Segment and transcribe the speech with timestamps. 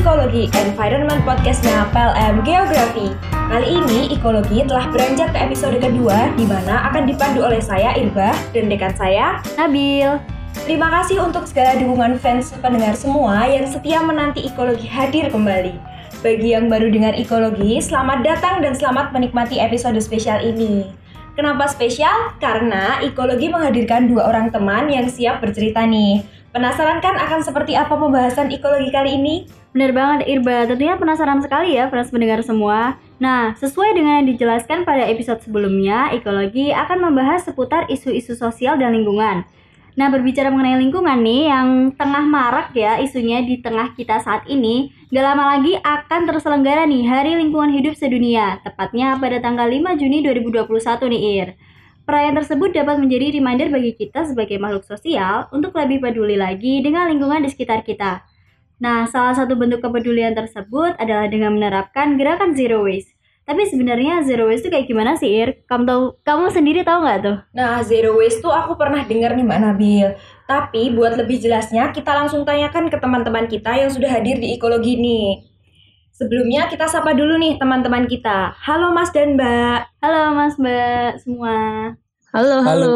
[0.00, 3.12] Ekologi Environment Podcastnya PLM Geografi.
[3.28, 8.32] Kali ini Ekologi telah beranjak ke episode kedua di mana akan dipandu oleh saya Irba
[8.56, 10.16] dan dekan saya Nabil.
[10.64, 15.76] Terima kasih untuk segala dukungan fans pendengar semua yang setia menanti Ekologi hadir kembali.
[16.24, 20.88] Bagi yang baru dengar Ekologi, selamat datang dan selamat menikmati episode spesial ini.
[21.36, 22.40] Kenapa spesial?
[22.40, 26.39] Karena Ekologi menghadirkan dua orang teman yang siap bercerita nih.
[26.50, 29.46] Penasaran kan akan seperti apa pembahasan ekologi kali ini?
[29.70, 32.98] Bener banget Irba, tentunya penasaran sekali ya friends mendengar semua.
[33.22, 38.98] Nah, sesuai dengan yang dijelaskan pada episode sebelumnya, ekologi akan membahas seputar isu-isu sosial dan
[38.98, 39.46] lingkungan.
[39.94, 44.90] Nah, berbicara mengenai lingkungan nih, yang tengah marak ya isunya di tengah kita saat ini,
[45.14, 50.18] gak lama lagi akan terselenggara nih Hari Lingkungan Hidup Sedunia, tepatnya pada tanggal 5 Juni
[50.26, 50.66] 2021
[51.14, 51.48] nih Ir.
[52.10, 57.06] Perayaan tersebut dapat menjadi reminder bagi kita sebagai makhluk sosial untuk lebih peduli lagi dengan
[57.06, 58.26] lingkungan di sekitar kita.
[58.82, 63.14] Nah, salah satu bentuk kepedulian tersebut adalah dengan menerapkan gerakan zero waste.
[63.46, 65.62] Tapi sebenarnya zero waste itu kayak gimana sih, Ir?
[65.70, 67.36] Kamu tahu, kamu sendiri tahu nggak tuh?
[67.54, 70.08] Nah, zero waste tuh aku pernah dengar nih Mbak Nabil.
[70.50, 74.98] Tapi buat lebih jelasnya, kita langsung tanyakan ke teman-teman kita yang sudah hadir di ekologi
[74.98, 75.49] nih.
[76.20, 78.52] Sebelumnya kita sapa dulu nih teman-teman kita.
[78.60, 80.04] Halo Mas dan Mbak.
[80.04, 81.56] Halo Mas Mbak semua.
[82.36, 82.92] Halo, halo.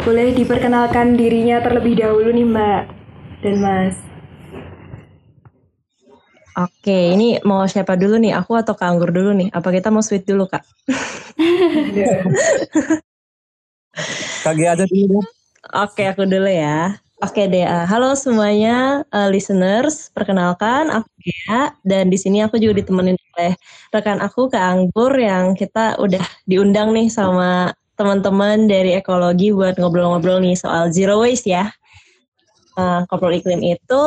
[0.00, 2.82] Boleh diperkenalkan dirinya terlebih dahulu nih Mbak
[3.44, 4.00] dan Mas.
[6.56, 8.32] Oke, ini mau siapa dulu nih?
[8.32, 9.52] Aku atau Kak Anggur dulu nih?
[9.52, 10.64] Apa kita mau sweet dulu, Kak?
[14.48, 15.20] Kage aja dulu.
[15.84, 16.96] Oke, aku dulu ya.
[17.18, 22.78] Oke deh, uh, halo semuanya uh, listeners, perkenalkan aku Gea dan di sini aku juga
[22.78, 23.58] ditemenin oleh
[23.90, 30.38] rekan aku Kak Anggur yang kita udah diundang nih sama teman-teman dari ekologi buat ngobrol-ngobrol
[30.38, 31.66] nih soal zero waste ya.
[32.78, 34.04] Uh, Koprol Iklim itu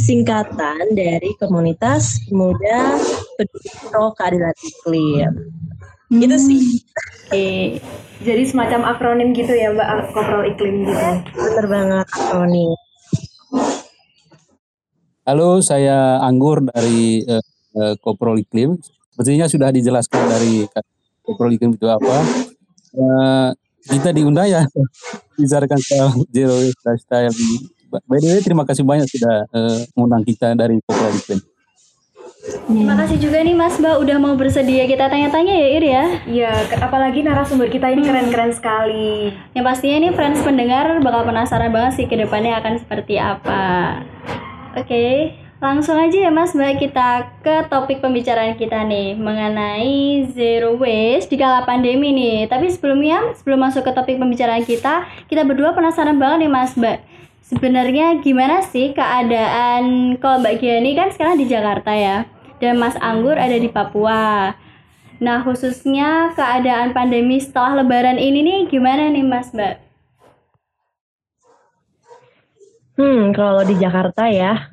[0.00, 3.04] singkatan dari komunitas muda
[3.36, 5.32] peduli pro keadilan iklim.
[6.14, 6.22] Hmm.
[6.22, 6.62] Gitu sih.
[7.26, 7.46] Oke.
[8.22, 11.10] Jadi semacam akronim gitu ya Mbak, Koprol Iklim gitu.
[11.34, 12.70] Bener banget akronim.
[15.26, 17.42] Halo, saya Anggur dari uh,
[17.74, 18.78] uh, Koprol Iklim.
[19.10, 20.62] Sepertinya sudah dijelaskan dari
[21.26, 22.16] Koprol Iklim itu apa.
[22.94, 23.50] Uh,
[23.90, 24.62] kita diundang ya
[25.36, 27.34] bicarakan soal zero waste lifestyle.
[28.06, 31.42] By the way, terima kasih banyak sudah uh, mengundang kita dari Koprol Iklim.
[32.44, 36.04] Terima kasih juga nih Mas Mbak udah mau bersedia kita tanya-tanya ya Ir ya.
[36.28, 39.32] Iya, apalagi narasumber kita ini keren-keren sekali.
[39.56, 44.04] Yang pastinya nih friends pendengar bakal penasaran banget sih ke depannya akan seperti apa.
[44.76, 47.08] Oke, langsung aja ya Mas Mbak kita
[47.40, 52.44] ke topik pembicaraan kita nih mengenai zero waste di kala pandemi nih.
[52.44, 56.98] Tapi sebelumnya, sebelum masuk ke topik pembicaraan kita, kita berdua penasaran banget nih Mas Mbak.
[57.44, 63.34] Sebenarnya gimana sih keadaan kalau Mbak Giani kan sekarang di Jakarta ya dan Mas Anggur
[63.34, 64.54] ada di Papua.
[65.22, 69.76] Nah, khususnya keadaan pandemi setelah lebaran ini nih gimana nih Mas Mbak?
[72.94, 74.70] Hmm, kalau di Jakarta ya,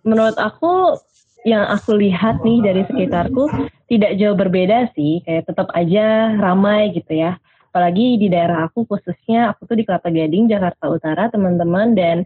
[0.00, 0.96] menurut aku
[1.44, 3.48] yang aku lihat nih dari sekitarku
[3.88, 7.40] tidak jauh berbeda sih, kayak tetap aja ramai gitu ya.
[7.72, 12.24] Apalagi di daerah aku khususnya, aku tuh di Kelapa Gading, Jakarta Utara, teman-teman, dan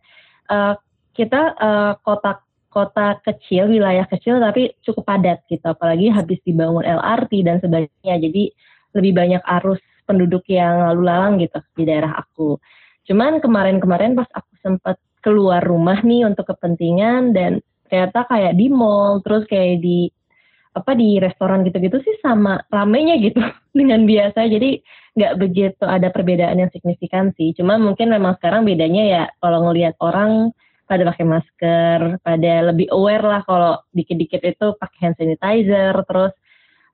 [0.51, 0.79] uh,
[1.15, 2.39] kita uh, kota
[2.73, 5.63] kota kecil, wilayah kecil tapi cukup padat gitu.
[5.63, 8.43] Apalagi habis dibangun LRT dan sebagainya, jadi
[8.97, 12.57] lebih banyak arus penduduk yang lalu lalang gitu di daerah aku.
[13.05, 19.23] Cuman kemarin-kemarin pas aku sempat keluar rumah nih untuk kepentingan dan ternyata kayak di mall
[19.23, 20.11] terus kayak di
[20.73, 23.39] apa di restoran gitu-gitu sih sama ramenya gitu
[23.79, 24.81] dengan biasa jadi
[25.13, 29.95] nggak begitu ada perbedaan yang signifikan sih cuma mungkin memang sekarang bedanya ya kalau ngelihat
[30.01, 30.57] orang
[30.87, 36.33] pada pakai masker pada lebih aware lah kalau dikit-dikit itu pakai hand sanitizer terus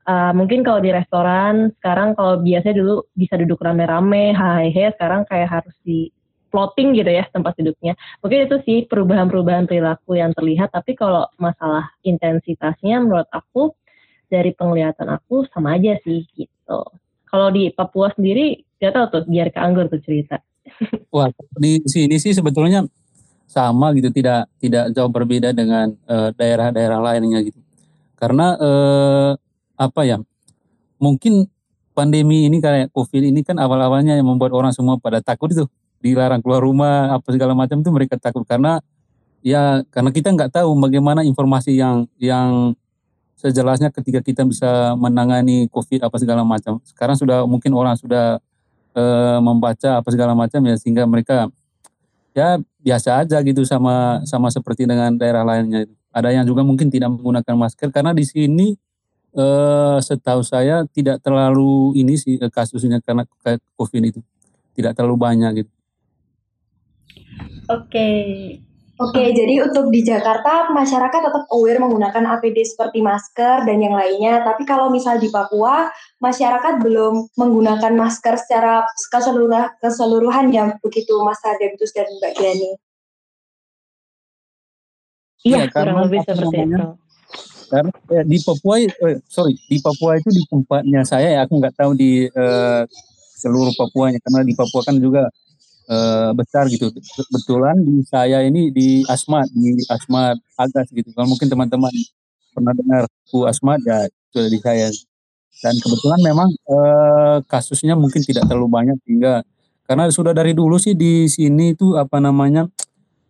[0.09, 5.49] uh, mungkin kalau di restoran sekarang kalau biasanya dulu bisa duduk rame-rame hehehe sekarang kayak
[5.49, 6.09] harus di
[6.49, 7.95] plotting gitu ya tempat duduknya.
[8.25, 13.77] Mungkin itu sih perubahan-perubahan perilaku yang terlihat, tapi kalau masalah intensitasnya menurut aku
[14.29, 16.81] dari penglihatan aku sama aja sih gitu.
[17.29, 20.41] Kalau di Papua sendiri gak tahu tuh biar ke Anggur tuh cerita.
[21.15, 22.85] Wah, di sini sih sebetulnya
[23.49, 27.59] sama gitu, tidak tidak jauh berbeda dengan eh, daerah-daerah lainnya gitu.
[28.15, 29.31] Karena eh,
[29.81, 30.21] apa ya?
[31.01, 31.49] Mungkin
[31.97, 35.67] pandemi ini kayak Covid ini kan awal-awalnya yang membuat orang semua pada takut itu
[35.99, 38.79] dilarang keluar rumah apa segala macam itu mereka takut karena
[39.43, 42.79] ya karena kita nggak tahu bagaimana informasi yang yang
[43.39, 46.83] sejelasnya ketika kita bisa menangani COVID apa segala macam.
[46.83, 48.43] Sekarang sudah mungkin orang sudah
[48.95, 49.05] e,
[49.39, 51.47] membaca apa segala macam ya sehingga mereka
[52.35, 55.85] ya biasa aja gitu sama sama seperti dengan daerah lainnya.
[56.09, 58.73] Ada yang juga mungkin tidak menggunakan masker karena di sini
[59.37, 63.29] eh, setahu saya tidak terlalu ini sih eh, kasusnya karena
[63.77, 64.21] COVID itu
[64.73, 65.73] tidak terlalu banyak gitu.
[67.69, 68.09] Oke.
[68.99, 74.43] Oke, jadi untuk di Jakarta masyarakat tetap aware menggunakan APD seperti masker dan yang lainnya.
[74.43, 75.87] Tapi kalau misal di Papua
[76.19, 78.83] masyarakat belum menggunakan masker secara
[79.15, 82.73] keseluruhan, keseluruhan ya begitu Mas Ademtus dan Mbak Giani.
[85.47, 86.87] Iya, Iya, kurang karena lebih seperti namanya, itu.
[87.69, 91.77] Karena eh, di Papua, eh, sorry, di Papua itu di tempatnya saya, ya, aku nggak
[91.79, 92.83] tahu di eh,
[93.39, 95.31] seluruh Papuanya, karena di Papua kan juga
[95.89, 96.93] eh, besar gitu.
[96.93, 101.09] Kebetulan di saya ini di Asmat, di Asmat Agas gitu.
[101.17, 101.93] Kalau mungkin teman-teman
[102.53, 103.03] pernah dengar
[103.33, 104.89] Bu Asmat ya sudah di saya.
[105.59, 109.43] Dan kebetulan memang eh, kasusnya mungkin tidak terlalu banyak sehingga
[109.89, 112.69] karena sudah dari dulu sih di sini itu apa namanya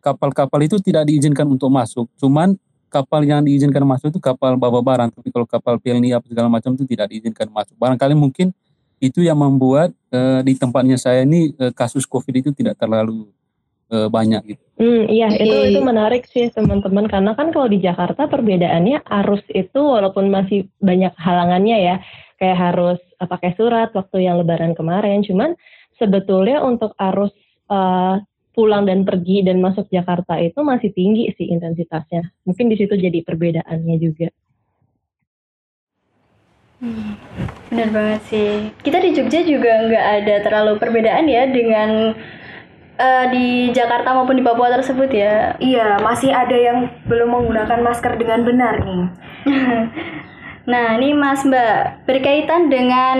[0.02, 2.10] kapal-kapal itu tidak diizinkan untuk masuk.
[2.18, 2.58] Cuman
[2.88, 5.14] kapal yang diizinkan masuk itu kapal bawa barang.
[5.14, 7.76] Tapi kalau kapal PLNI apa segala macam itu tidak diizinkan masuk.
[7.78, 8.50] Barangkali mungkin
[8.98, 13.30] itu yang membuat eh, di tempatnya saya ini eh, kasus COVID itu tidak terlalu
[13.90, 14.64] eh, banyak gitu.
[14.78, 19.80] Hmm, iya itu itu menarik sih teman-teman karena kan kalau di Jakarta perbedaannya arus itu
[19.80, 21.96] walaupun masih banyak halangannya ya
[22.38, 25.58] kayak harus pakai surat waktu yang Lebaran kemarin, cuman
[25.98, 27.34] sebetulnya untuk arus
[27.66, 28.16] eh,
[28.54, 32.26] pulang dan pergi dan masuk Jakarta itu masih tinggi sih intensitasnya.
[32.42, 34.30] Mungkin di situ jadi perbedaannya juga.
[37.68, 38.70] Benar banget sih.
[38.78, 42.14] Kita di Jogja juga nggak ada terlalu perbedaan ya dengan
[42.98, 45.58] eh, di Jakarta maupun di Papua tersebut ya.
[45.58, 49.04] Iya, masih ada yang belum menggunakan masker dengan benar nih.
[50.68, 53.16] Nah, ini Mas Mbak, berkaitan dengan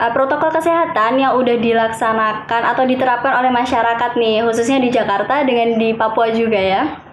[0.00, 5.76] uh, protokol kesehatan yang udah dilaksanakan atau diterapkan oleh masyarakat nih, khususnya di Jakarta dengan
[5.76, 7.04] di Papua juga ya.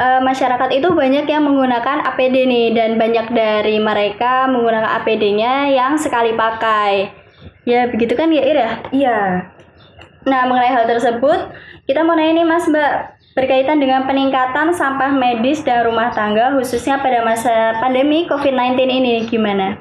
[0.00, 6.00] Uh, masyarakat itu banyak yang menggunakan APD nih dan banyak dari mereka menggunakan APD-nya yang
[6.00, 7.12] sekali pakai.
[7.68, 8.70] Ya, begitu kan ya Ir ya?
[8.88, 9.18] Iya.
[10.24, 11.52] Nah, mengenai hal tersebut,
[11.84, 12.92] kita mau nanya nih Mas Mbak,
[13.36, 19.76] berkaitan dengan peningkatan sampah medis dan rumah tangga khususnya pada masa pandemi COVID-19 ini gimana?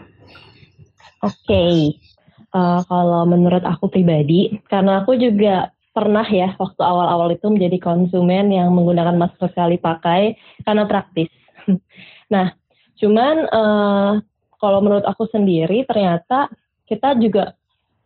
[1.24, 1.96] Oke,
[2.50, 8.56] Eh, kalau menurut aku pribadi, karena aku juga pernah ya waktu awal-awal itu menjadi konsumen
[8.56, 11.28] yang menggunakan masker sekali pakai karena praktis.
[12.30, 12.54] Nah,
[13.02, 14.12] cuman eh,
[14.62, 16.46] kalau menurut aku sendiri ternyata
[16.86, 17.58] kita juga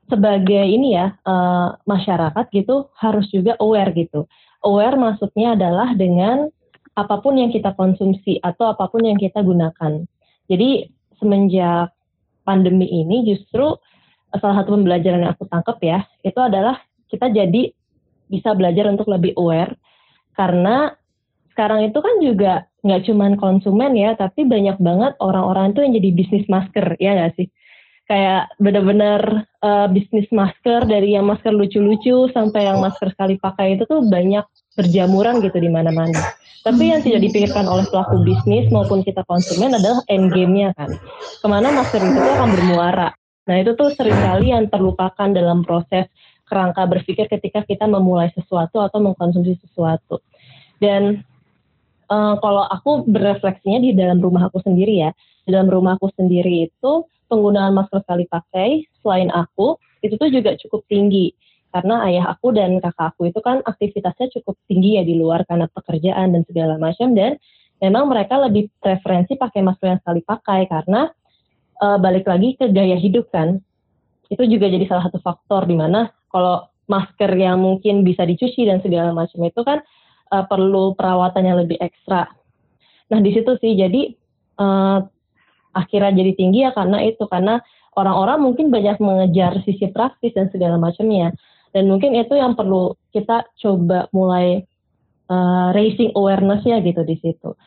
[0.07, 4.25] sebagai ini ya eh, masyarakat gitu harus juga aware gitu.
[4.63, 6.47] Aware maksudnya adalah dengan
[6.95, 10.07] apa pun yang kita konsumsi atau apa pun yang kita gunakan.
[10.47, 10.87] Jadi
[11.19, 11.91] semenjak
[12.47, 13.75] pandemi ini justru
[14.39, 16.79] salah satu pembelajaran yang aku tangkap ya itu adalah
[17.11, 17.69] kita jadi
[18.27, 19.75] bisa belajar untuk lebih aware
[20.33, 20.93] karena
[21.53, 22.53] sekarang itu kan juga
[22.83, 27.33] nggak cuman konsumen ya tapi banyak banget orang-orang itu yang jadi bisnis masker ya nggak
[27.37, 27.47] sih
[28.07, 33.87] kayak benar-benar eh, bisnis masker dari yang masker lucu-lucu sampai yang masker sekali pakai itu
[33.87, 34.43] tuh banyak
[34.73, 36.33] berjamuran gitu di mana-mana.
[36.63, 40.95] Tapi yang tidak dipikirkan oleh pelaku bisnis maupun kita konsumen adalah end game-nya kan.
[41.43, 43.11] Ke mana masker itu akan bermuara.
[43.43, 46.07] Nah itu tuh sering kali yang terlupakan dalam proses
[46.47, 50.19] kerangka berpikir ketika kita memulai sesuatu atau mengkonsumsi sesuatu.
[50.77, 51.23] Dan
[52.11, 55.11] eh, kalau aku berefleksinya di dalam rumah aku sendiri ya,
[55.47, 56.91] di dalam rumah aku sendiri itu
[57.31, 61.31] penggunaan masker sekali pakai selain aku itu tuh juga cukup tinggi.
[61.73, 65.65] Karena ayah aku dan kakak aku itu kan aktivitasnya cukup tinggi ya di luar karena
[65.73, 67.17] pekerjaan dan segala macam.
[67.17, 67.41] Dan
[67.81, 71.09] memang mereka lebih preferensi pakai masker yang sekali pakai karena
[71.81, 73.57] eh, balik lagi ke gaya hidup kan
[74.31, 78.83] itu juga jadi salah satu faktor di mana kalau masker yang mungkin bisa dicuci dan
[78.83, 79.79] segala macam itu kan
[80.31, 82.27] eh, perlu perawatan yang lebih ekstra.
[83.11, 84.01] Nah di situ sih jadi
[84.59, 84.99] eh,
[85.73, 87.59] akhirnya jadi tinggi ya karena itu karena
[87.97, 91.33] orang-orang mungkin banyak mengejar sisi praktis dan segala macamnya
[91.73, 94.61] dan mungkin itu yang perlu kita coba mulai
[95.29, 97.57] uh, raising awareness-nya gitu di situ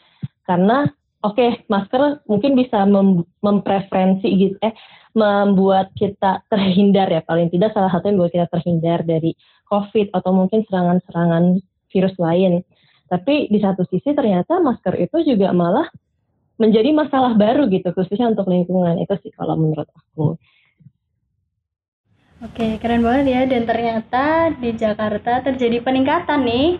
[0.46, 0.86] karena
[1.26, 4.74] oke masker mungkin bisa mem- mempreferensi gitu eh
[5.16, 9.34] membuat kita terhindar ya paling tidak salah satu yang buat kita terhindar dari
[9.66, 11.58] COVID atau mungkin serangan-serangan
[11.90, 12.62] virus lain
[13.10, 15.90] tapi di satu sisi ternyata masker itu juga malah
[16.56, 20.40] menjadi masalah baru gitu khususnya untuk lingkungan itu sih kalau menurut aku.
[22.44, 23.42] Oke, keren banget ya.
[23.48, 26.76] Dan ternyata di Jakarta terjadi peningkatan nih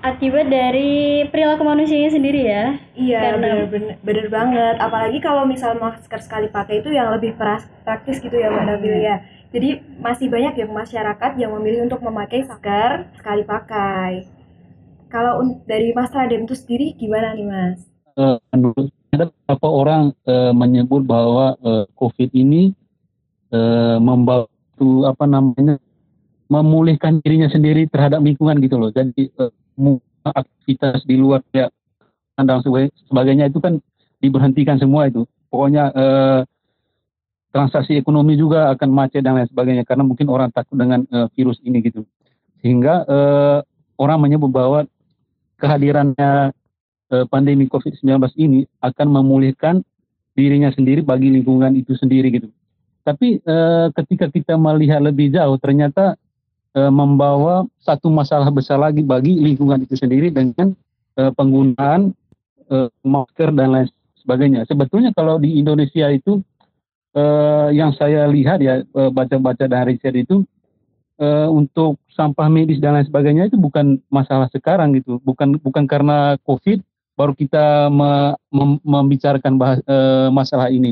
[0.00, 2.76] akibat dari perilaku manusianya sendiri ya.
[2.96, 4.74] Iya, Karena- bener, bener banget.
[4.80, 9.20] Apalagi kalau misal masker sekali pakai itu yang lebih praktis gitu ya Mbak Nabil ya.
[9.50, 14.24] Jadi masih banyak ya masyarakat yang memilih untuk memakai masker sekali pakai.
[15.10, 17.82] Kalau dari Mas Radem itu sendiri gimana nih Mas?
[18.14, 22.70] Uh, menurut ada beberapa orang uh, menyebut bahwa uh, COVID ini
[23.50, 25.82] uh, membantu apa namanya
[26.46, 28.94] memulihkan dirinya sendiri terhadap lingkungan gitu loh.
[28.94, 29.50] Jadi uh,
[30.24, 31.72] aktivitas di luar ya
[32.40, 32.64] dan
[33.08, 33.76] sebagainya itu kan
[34.20, 35.28] diberhentikan semua itu.
[35.50, 36.40] Pokoknya uh,
[37.50, 41.58] transaksi ekonomi juga akan macet dan lain sebagainya karena mungkin orang takut dengan uh, virus
[41.66, 42.06] ini gitu.
[42.62, 43.58] Sehingga uh,
[43.98, 44.86] orang menyebut bahwa
[45.58, 46.54] kehadirannya
[47.12, 48.08] uh, pandemi COVID-19
[48.38, 49.82] ini akan memulihkan
[50.38, 52.48] dirinya sendiri bagi lingkungan itu sendiri gitu.
[53.02, 56.14] Tapi uh, ketika kita melihat lebih jauh ternyata
[56.76, 60.74] uh, membawa satu masalah besar lagi bagi lingkungan itu sendiri dengan
[61.18, 62.14] uh, penggunaan
[62.70, 63.88] uh, masker dan lain
[64.20, 64.66] sebagainya.
[64.68, 66.42] Sebetulnya kalau di Indonesia itu
[67.16, 70.44] uh, yang saya lihat ya uh, baca-baca dari riset itu
[71.18, 76.36] uh, untuk sampah medis dan lain sebagainya itu bukan masalah sekarang gitu, bukan bukan karena
[76.44, 76.84] COVID
[77.18, 80.88] baru kita me, mem, membicarakan bahas, uh, masalah ini.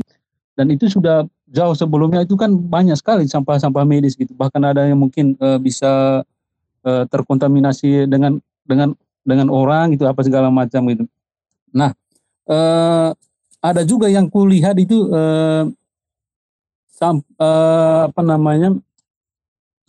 [0.53, 5.01] Dan itu sudah jauh sebelumnya itu kan banyak sekali sampah-sampah medis gitu, bahkan ada yang
[5.01, 6.21] mungkin uh, bisa
[6.85, 8.93] uh, terkontaminasi dengan dengan
[9.25, 11.03] dengan orang gitu apa segala macam gitu.
[11.73, 11.93] Nah,
[12.49, 13.13] uh,
[13.59, 15.67] ada juga yang kulihat itu uh,
[16.89, 18.77] sam, uh, apa namanya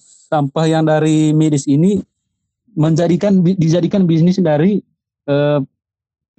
[0.00, 2.00] sampah yang dari medis ini
[2.74, 4.78] menjadikan dijadikan bisnis dari
[5.26, 5.58] uh,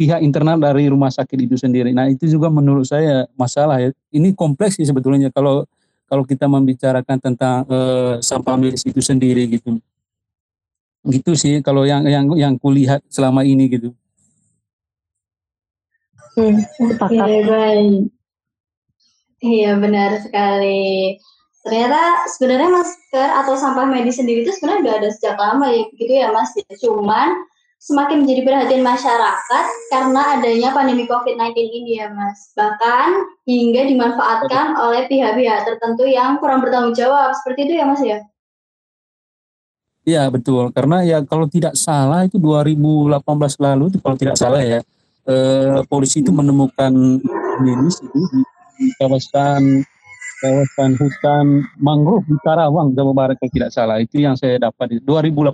[0.01, 1.93] pihak internal dari rumah sakit itu sendiri.
[1.93, 3.93] Nah itu juga menurut saya masalah ya.
[4.09, 5.69] Ini kompleks sih sebetulnya kalau
[6.09, 9.77] kalau kita membicarakan tentang uh, sampah medis itu sendiri gitu.
[11.05, 13.93] Gitu sih kalau yang yang yang kulihat selama ini gitu.
[16.33, 16.57] Hmm,
[17.13, 18.09] ya, baik.
[19.45, 21.21] Iya benar sekali.
[21.61, 26.09] Ternyata sebenarnya masker atau sampah medis sendiri itu sebenarnya udah ada sejak lama ya gitu
[26.09, 26.57] ya Mas.
[26.81, 27.37] Cuman
[27.81, 32.53] semakin menjadi perhatian masyarakat karena adanya pandemi COVID-19 ini ya Mas.
[32.53, 33.09] Bahkan
[33.49, 37.33] hingga dimanfaatkan oleh pihak-pihak tertentu yang kurang bertanggung jawab.
[37.33, 38.21] Seperti itu ya Mas ya?
[40.05, 40.69] Iya betul.
[40.69, 43.17] Karena ya kalau tidak salah itu 2018
[43.57, 44.85] lalu itu kalau tidak salah ya
[45.25, 46.93] eh, polisi itu menemukan
[47.65, 48.41] medis itu di
[48.81, 49.85] di kawasan
[50.41, 51.45] kawasan hutan
[51.77, 55.53] mangrove di Karawang Jawa Barat kalau tidak salah itu yang saya dapat di 2018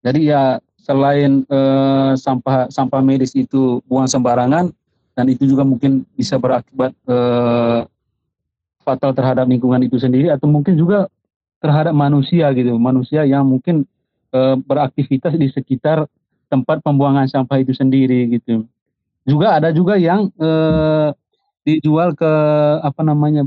[0.00, 0.42] jadi ya
[0.80, 4.72] selain eh, sampah sampah medis itu buang sembarangan
[5.14, 7.80] dan itu juga mungkin bisa berakibat eh,
[8.80, 11.06] fatal terhadap lingkungan itu sendiri atau mungkin juga
[11.60, 12.74] terhadap manusia gitu.
[12.80, 13.84] Manusia yang mungkin
[14.32, 16.08] eh, beraktivitas di sekitar
[16.50, 18.66] tempat pembuangan sampah itu sendiri gitu.
[19.28, 21.08] Juga ada juga yang eh,
[21.68, 22.32] dijual ke
[22.80, 23.44] apa namanya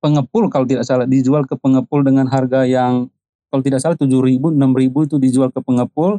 [0.00, 1.04] pengepul kalau tidak salah.
[1.04, 3.12] Dijual ke pengepul dengan harga yang
[3.54, 6.18] kalau tidak salah tujuh ribu enam ribu itu dijual ke pengepul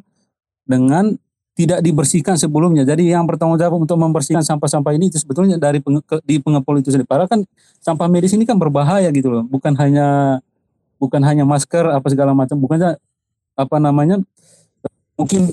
[0.64, 1.20] dengan
[1.52, 2.88] tidak dibersihkan sebelumnya.
[2.88, 6.80] Jadi yang bertanggung jawab untuk membersihkan sampah-sampah ini itu sebetulnya dari penge, ke, di pengepul
[6.80, 7.04] itu sendiri.
[7.04, 7.44] Padahal kan
[7.84, 9.44] sampah medis ini kan berbahaya gitu loh.
[9.44, 10.40] Bukan hanya
[10.96, 12.96] bukan hanya masker apa segala macam, bukannya
[13.56, 14.24] apa namanya
[15.20, 15.52] mungkin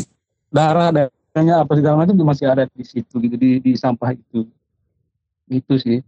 [0.54, 4.46] darah darahnya apa segala macam itu masih ada di situ gitu di, di sampah itu.
[5.50, 5.98] Gitu sih.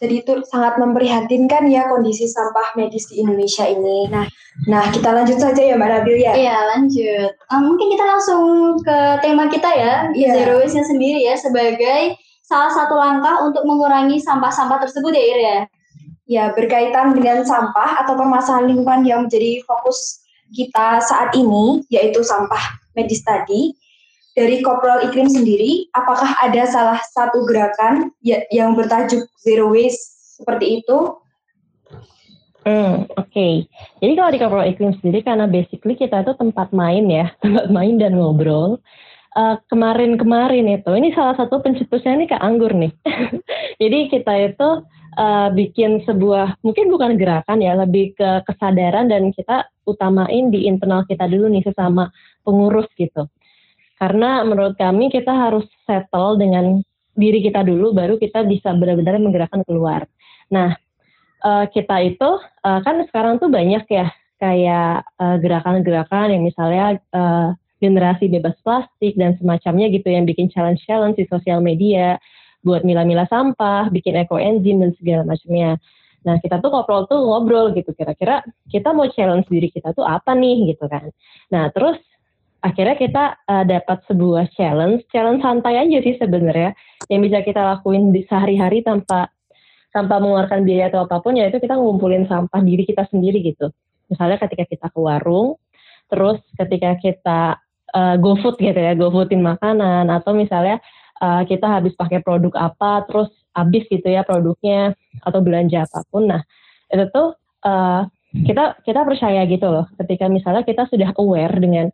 [0.00, 4.08] Jadi itu sangat memprihatinkan ya kondisi sampah medis di Indonesia ini.
[4.08, 4.24] Nah,
[4.64, 6.32] nah kita lanjut saja ya Mbak Nabil ya.
[6.32, 7.36] Iya lanjut.
[7.52, 8.42] Um, mungkin kita langsung
[8.80, 10.32] ke tema kita ya, yeah.
[10.32, 15.58] zero waste-nya sendiri ya sebagai salah satu langkah untuk mengurangi sampah-sampah tersebut ya Ir ya.
[16.24, 20.24] Ya berkaitan dengan sampah atau permasalahan lingkungan yang menjadi fokus
[20.56, 23.76] kita saat ini yaitu sampah medis tadi
[24.40, 30.80] dari Koprol Iklim sendiri, apakah ada salah satu gerakan ya, yang bertajuk Zero Waste seperti
[30.80, 31.20] itu?
[32.64, 33.28] Hmm, oke.
[33.28, 33.68] Okay.
[34.00, 38.00] Jadi kalau di Koprol Iklim sendiri, karena basically kita itu tempat main ya, tempat main
[38.00, 38.80] dan ngobrol.
[39.30, 42.90] eh, kemarin-kemarin itu, ini salah satu pencetusnya nih Kak Anggur nih.
[43.82, 44.68] Jadi kita itu
[45.22, 51.06] uh, bikin sebuah, mungkin bukan gerakan ya, lebih ke kesadaran dan kita utamain di internal
[51.06, 52.10] kita dulu nih sesama
[52.42, 53.30] pengurus gitu
[54.00, 56.80] karena menurut kami kita harus settle dengan
[57.12, 60.08] diri kita dulu, baru kita bisa benar-benar menggerakkan keluar.
[60.48, 60.72] Nah,
[61.44, 62.30] uh, kita itu
[62.64, 64.08] uh, kan sekarang tuh banyak ya
[64.40, 71.20] kayak eh, gerakan-gerakan yang misalnya uh, generasi bebas plastik dan semacamnya gitu yang bikin challenge-challenge
[71.20, 72.16] di sosial media
[72.64, 75.76] buat milah-milah sampah, bikin eco engine dan segala macamnya.
[76.24, 78.40] Nah, kita tuh ngobrol tuh ngobrol gitu kira-kira
[78.72, 81.12] kita mau challenge diri kita tuh apa nih gitu kan.
[81.52, 82.00] Nah, terus
[82.60, 86.76] akhirnya kita uh, dapat sebuah challenge, challenge santai aja sih sebenarnya
[87.08, 89.32] yang bisa kita lakuin di sehari-hari tanpa
[89.90, 93.74] tanpa mengeluarkan biaya atau apa pun ya itu kita ngumpulin sampah diri kita sendiri gitu.
[94.06, 95.58] Misalnya ketika kita ke warung,
[96.06, 97.40] terus ketika kita
[97.94, 100.78] uh, go food gitu ya, go foodin makanan atau misalnya
[101.18, 104.94] uh, kita habis pakai produk apa, terus habis gitu ya produknya
[105.26, 106.30] atau belanja apa pun.
[106.30, 106.42] Nah
[106.90, 107.34] itu tuh
[107.66, 111.90] uh, kita kita percaya gitu loh, ketika misalnya kita sudah aware dengan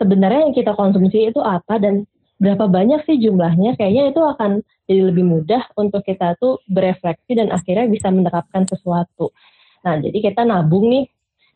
[0.00, 2.08] sebenarnya yang kita konsumsi itu apa dan
[2.40, 7.52] berapa banyak sih jumlahnya, kayaknya itu akan jadi lebih mudah untuk kita tuh berefleksi dan
[7.52, 9.28] akhirnya bisa menerapkan sesuatu.
[9.84, 11.04] Nah, jadi kita nabung nih,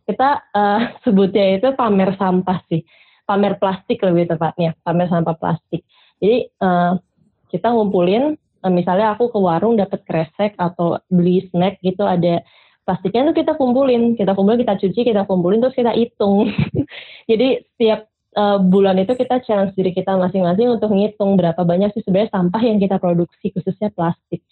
[0.05, 2.85] kita uh, sebutnya itu pamer sampah sih,
[3.25, 5.89] pamer plastik lebih tepatnya, pamer sampah plastik.
[6.21, 7.01] Jadi uh,
[7.49, 12.45] kita ngumpulin, uh, misalnya aku ke warung dapat kresek atau beli snack gitu ada
[12.85, 16.53] plastiknya tuh kita kumpulin, kita kumpulin, kita cuci, kita kumpulin, terus kita hitung.
[17.31, 18.05] jadi setiap
[18.37, 22.62] uh, bulan itu kita challenge diri kita masing-masing untuk ngitung berapa banyak sih sebenarnya sampah
[22.62, 24.43] yang kita produksi khususnya plastik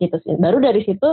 [0.00, 0.36] gitu sih.
[0.36, 1.08] Baru dari situ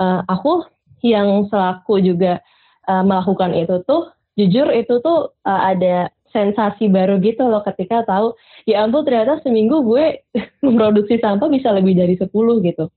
[0.00, 0.66] uh, aku
[1.04, 2.40] yang selaku juga
[2.88, 8.34] uh, melakukan itu tuh jujur itu tuh uh, ada sensasi baru gitu loh ketika tahu
[8.66, 10.26] ya ampun ternyata seminggu gue
[10.66, 12.30] memproduksi sampah bisa lebih dari 10
[12.66, 12.90] gitu.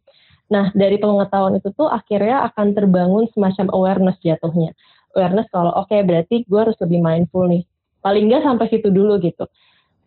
[0.48, 4.72] Nah, dari pengetahuan itu tuh akhirnya akan terbangun semacam awareness jatuhnya.
[5.12, 7.68] Awareness kalau oke okay, berarti gue harus lebih mindful nih
[8.02, 9.46] paling nggak sampai situ dulu gitu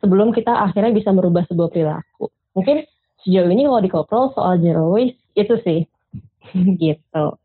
[0.01, 2.87] sebelum kita akhirnya bisa merubah sebuah perilaku mungkin
[3.23, 5.81] sejauh ini kalau di Koprol soal zero waste itu sih
[6.83, 7.37] gitu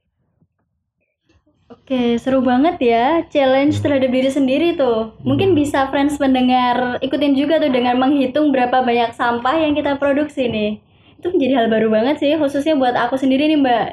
[1.65, 5.17] Oke, seru banget ya challenge terhadap diri sendiri tuh.
[5.21, 10.49] Mungkin bisa friends mendengar ikutin juga tuh dengan menghitung berapa banyak sampah yang kita produksi
[10.49, 10.81] nih.
[11.21, 13.87] Itu menjadi hal baru banget sih, khususnya buat aku sendiri nih Mbak.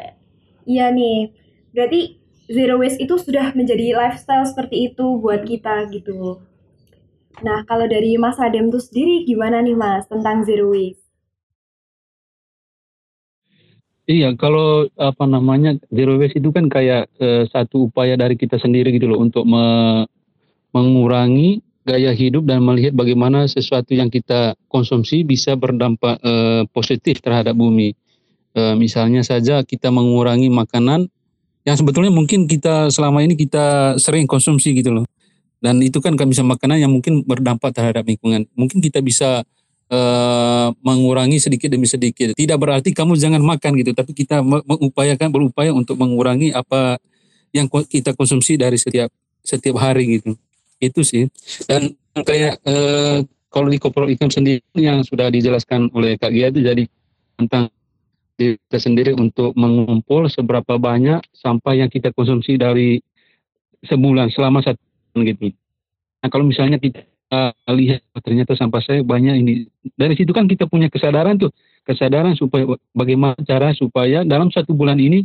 [0.69, 1.37] Iya nih,
[1.73, 2.22] berarti
[2.53, 6.45] zero waste itu sudah menjadi lifestyle seperti itu buat kita gitu.
[7.41, 11.01] Nah, kalau dari Mas Adem tuh sendiri gimana nih Mas tentang zero waste?
[14.05, 18.93] Iya, kalau apa namanya zero waste itu kan kayak e, satu upaya dari kita sendiri
[18.93, 20.05] gitu loh untuk me,
[20.77, 26.33] mengurangi gaya hidup dan melihat bagaimana sesuatu yang kita konsumsi bisa berdampak e,
[26.71, 27.97] positif terhadap bumi.
[28.53, 31.09] E, misalnya saja kita mengurangi makanan
[31.63, 35.07] yang sebetulnya mungkin kita selama ini kita sering konsumsi gitu loh
[35.63, 38.51] dan itu kan bisa makanan yang mungkin berdampak terhadap lingkungan.
[38.59, 39.47] Mungkin kita bisa
[39.95, 42.35] uh, mengurangi sedikit demi sedikit.
[42.35, 46.99] Tidak berarti kamu jangan makan gitu, tapi kita mengupayakan berupaya untuk mengurangi apa
[47.55, 49.15] yang kita konsumsi dari setiap
[49.47, 50.35] setiap hari gitu.
[50.83, 51.31] Itu sih.
[51.71, 51.95] Dan
[52.27, 56.85] kayak uh, kalau di koprol ikan sendiri yang sudah dijelaskan oleh Kak Gia itu jadi
[57.39, 57.71] tentang
[58.37, 62.99] kita sendiri untuk mengumpul seberapa banyak sampah yang kita konsumsi dari
[63.85, 64.81] sebulan selama satu
[65.21, 65.53] gitu.
[66.23, 67.05] Nah kalau misalnya kita
[67.73, 69.53] lihat ternyata sampah saya banyak ini
[69.97, 71.49] dari situ kan kita punya kesadaran tuh
[71.83, 75.25] kesadaran supaya bagaimana cara supaya dalam satu bulan ini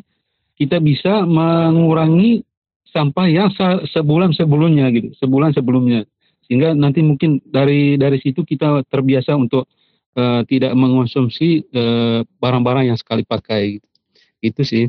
[0.55, 2.41] kita bisa mengurangi
[2.95, 3.51] sampah yang
[3.91, 6.07] sebulan sebelumnya gitu sebulan sebelumnya
[6.47, 9.67] sehingga nanti mungkin dari dari situ kita terbiasa untuk
[10.15, 13.87] uh, tidak mengonsumsi eh, barang-barang uh, yang sekali pakai gitu.
[14.39, 14.85] itu sih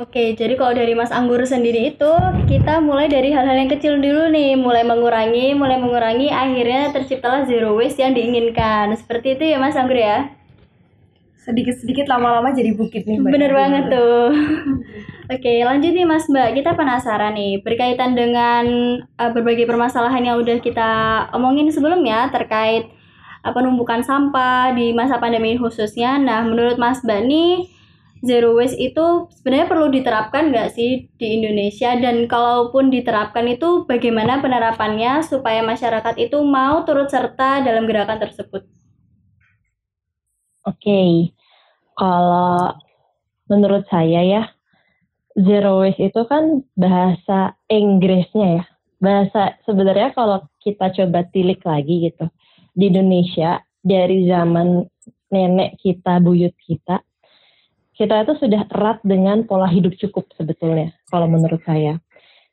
[0.00, 2.12] Oke, jadi kalau dari Mas Anggur sendiri itu
[2.48, 7.76] kita mulai dari hal-hal yang kecil dulu nih, mulai mengurangi, mulai mengurangi, akhirnya terciptalah zero
[7.76, 8.96] waste yang diinginkan.
[8.96, 10.32] Seperti itu ya Mas Anggur ya?
[11.44, 13.20] Sedikit-sedikit lama-lama jadi bukit nih.
[13.20, 13.28] Mbak.
[13.28, 14.32] Bener banget tuh.
[15.36, 16.48] Oke, lanjut nih Mas Mbak.
[16.56, 18.64] Kita penasaran nih berkaitan dengan
[19.20, 20.90] uh, berbagai permasalahan yang udah kita
[21.36, 22.88] omongin sebelumnya terkait
[23.44, 26.20] penumpukan sampah di masa pandemi khususnya.
[26.20, 27.52] Nah, menurut Mas Mbak nih
[28.20, 34.44] zero waste itu sebenarnya perlu diterapkan nggak sih di Indonesia dan kalaupun diterapkan itu bagaimana
[34.44, 38.68] penerapannya supaya masyarakat itu mau turut serta dalam gerakan tersebut?
[40.68, 41.10] Oke, okay.
[41.96, 42.76] kalau
[43.48, 44.42] menurut saya ya
[45.32, 48.64] zero waste itu kan bahasa Inggrisnya ya.
[49.00, 52.28] Bahasa sebenarnya kalau kita coba tilik lagi gitu
[52.80, 54.88] di Indonesia dari zaman
[55.28, 57.04] nenek kita, buyut kita
[58.00, 62.00] kita itu sudah erat dengan pola hidup cukup sebetulnya kalau menurut saya.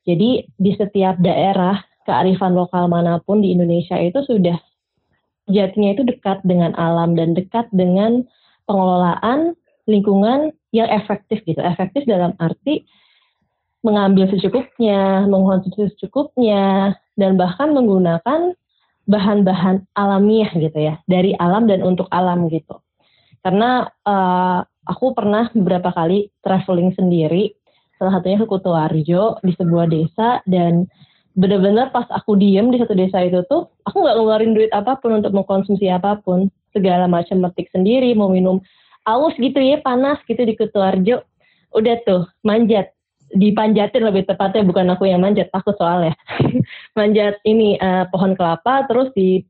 [0.04, 4.60] Jadi di setiap daerah kearifan lokal mana pun di Indonesia itu sudah
[5.48, 8.28] jatinya itu dekat dengan alam dan dekat dengan
[8.68, 9.56] pengelolaan
[9.88, 11.64] lingkungan yang efektif gitu.
[11.64, 12.84] Efektif dalam arti
[13.88, 18.52] mengambil secukupnya, mengkonsumsi secukupnya, dan bahkan menggunakan
[19.08, 22.84] bahan-bahan alamiah gitu ya, dari alam dan untuk alam gitu.
[23.42, 27.56] Karena uh, aku pernah beberapa kali traveling sendiri,
[27.96, 30.86] salah satunya ke Kutoarjo di sebuah desa dan
[31.38, 35.22] benar-benar pas aku diem di satu desa itu tuh aku nggak ngeluarin duit apa pun
[35.22, 38.58] untuk mengkonsumsi apa pun segala macam metik sendiri mau minum
[39.06, 41.22] aus gitu ya panas gitu di Kutuarjo
[41.78, 42.90] udah tuh manjat
[43.36, 46.16] dipanjatin lebih tepatnya bukan aku yang manjat takut soalnya
[46.98, 49.44] manjat ini uh, pohon kelapa terus di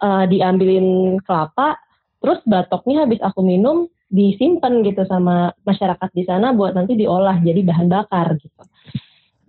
[0.00, 1.76] uh, diambilin kelapa
[2.20, 7.62] terus batoknya habis aku minum disimpan gitu sama masyarakat di sana buat nanti diolah jadi
[7.62, 8.62] bahan bakar gitu.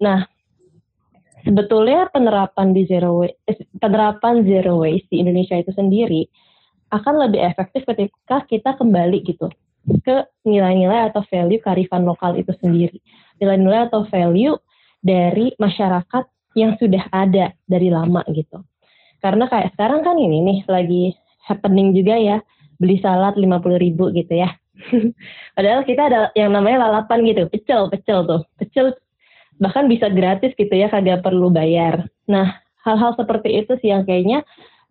[0.06, 0.22] Nah,
[1.42, 6.30] sebetulnya penerapan di zero waste, eh, penerapan zero waste di Indonesia itu sendiri
[6.94, 9.50] akan lebih efektif ketika kita kembali gitu
[10.06, 13.02] ke nilai-nilai atau value karifan lokal itu sendiri.
[13.42, 14.56] Nilai-nilai atau value
[15.02, 16.24] dari masyarakat
[16.54, 18.62] yang sudah ada dari lama gitu.
[19.22, 21.04] Karena kayak sekarang kan ini nih lagi
[21.46, 22.38] happening juga ya
[22.82, 24.50] beli salad lima puluh ribu gitu ya.
[25.56, 28.42] Padahal kita ada yang namanya lalapan gitu, pecel, pecel tuh.
[28.58, 28.98] Pecel
[29.62, 32.10] bahkan bisa gratis gitu ya, kagak perlu bayar.
[32.26, 34.42] Nah, hal-hal seperti itu sih yang kayaknya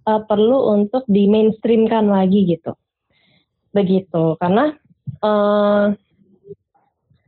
[0.07, 2.79] uh, perlu untuk di mainstreamkan lagi gitu.
[3.75, 4.75] Begitu, karena
[5.27, 5.95] uh,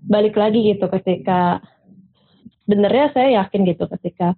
[0.03, 1.63] balik lagi gitu ketika
[2.67, 4.35] sebenarnya saya yakin gitu ketika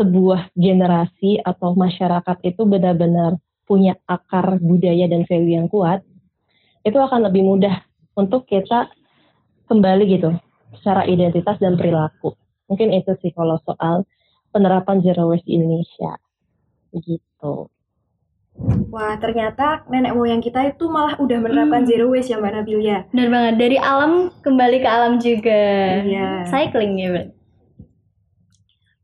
[0.00, 3.36] sebuah generasi atau masyarakat itu benar-benar
[3.68, 6.00] punya akar budaya dan value yang kuat,
[6.82, 7.84] itu akan lebih mudah
[8.16, 8.88] untuk kita
[9.68, 10.34] kembali gitu
[10.80, 12.34] secara identitas dan perilaku.
[12.66, 14.08] Mungkin itu sih kalau soal
[14.50, 16.18] penerapan zero waste di Indonesia.
[16.90, 17.70] Begitu.
[18.90, 21.88] Wah, ternyata nenek moyang kita itu malah udah menerapkan hmm.
[21.88, 22.98] zero waste ya Mbak Nabilia.
[23.14, 25.62] Benar banget, dari alam kembali ke alam juga.
[26.04, 26.28] Iya.
[26.50, 27.26] Cycling ya, Mbak.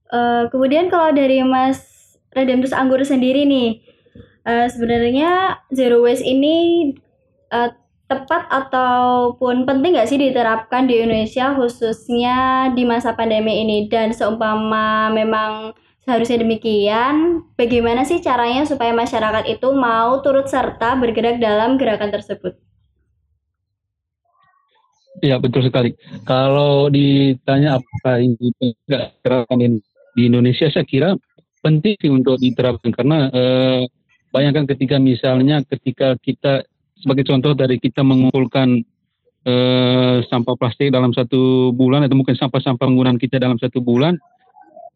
[0.07, 1.83] Uh, kemudian kalau dari Mas
[2.35, 3.83] Redemptus Anggur sendiri nih,
[4.45, 6.91] uh, sebenarnya zero waste ini
[7.51, 7.73] uh,
[8.07, 15.11] tepat ataupun penting nggak sih diterapkan di Indonesia khususnya di masa pandemi ini dan seumpama
[15.11, 15.75] memang
[16.07, 22.55] seharusnya demikian bagaimana sih caranya supaya masyarakat itu mau turut serta bergerak dalam gerakan tersebut?
[25.25, 25.97] Ya betul sekali.
[26.29, 28.79] Kalau ditanya apa tidak
[29.19, 29.83] diterapkan
[30.15, 31.19] di Indonesia, saya kira
[31.65, 33.83] penting untuk diterapkan karena eh,
[34.37, 36.61] Bayangkan ketika misalnya ketika kita
[37.01, 38.85] sebagai contoh dari kita mengumpulkan
[39.49, 44.21] eh, sampah plastik dalam satu bulan atau mungkin sampah-sampah penggunaan kita dalam satu bulan,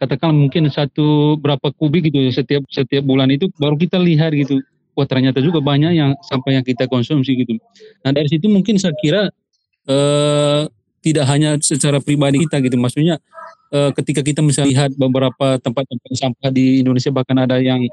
[0.01, 4.65] katakan mungkin satu berapa kubik gitu ya setiap setiap bulan itu baru kita lihat gitu.
[4.97, 7.61] Wah ternyata juga banyak yang sampah yang kita konsumsi gitu.
[8.03, 9.29] Nah dari situ mungkin saya kira
[9.87, 10.63] eh,
[11.01, 13.21] tidak hanya secara pribadi kita gitu, maksudnya
[13.71, 17.85] eh, ketika kita misalnya lihat beberapa tempat-tempat sampah di Indonesia bahkan ada yang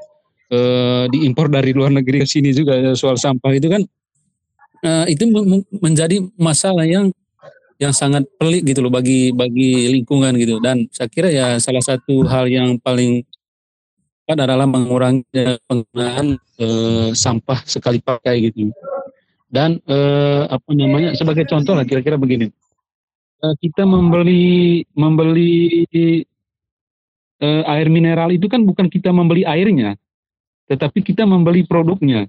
[0.52, 3.82] uh, diimpor dari luar negeri ke sini juga soal sampah itu kan
[4.84, 5.24] uh, itu
[5.78, 7.12] menjadi masalah yang
[7.78, 10.58] yang sangat pelik gitu loh bagi bagi lingkungan gitu.
[10.58, 13.22] Dan saya kira ya salah satu hal yang paling
[14.26, 15.24] tepat adalah mengurangi
[15.64, 18.68] penggunaan uh, sampah sekali pakai gitu.
[19.48, 22.52] Dan uh, apa namanya sebagai contoh lah kira-kira begini.
[23.38, 25.86] Uh, kita membeli membeli
[27.38, 29.94] uh, air mineral itu kan bukan kita membeli airnya
[30.68, 32.28] tetapi kita membeli produknya.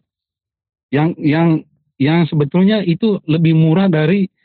[0.90, 1.48] Yang yang
[2.00, 4.39] yang sebetulnya itu lebih murah dari eh,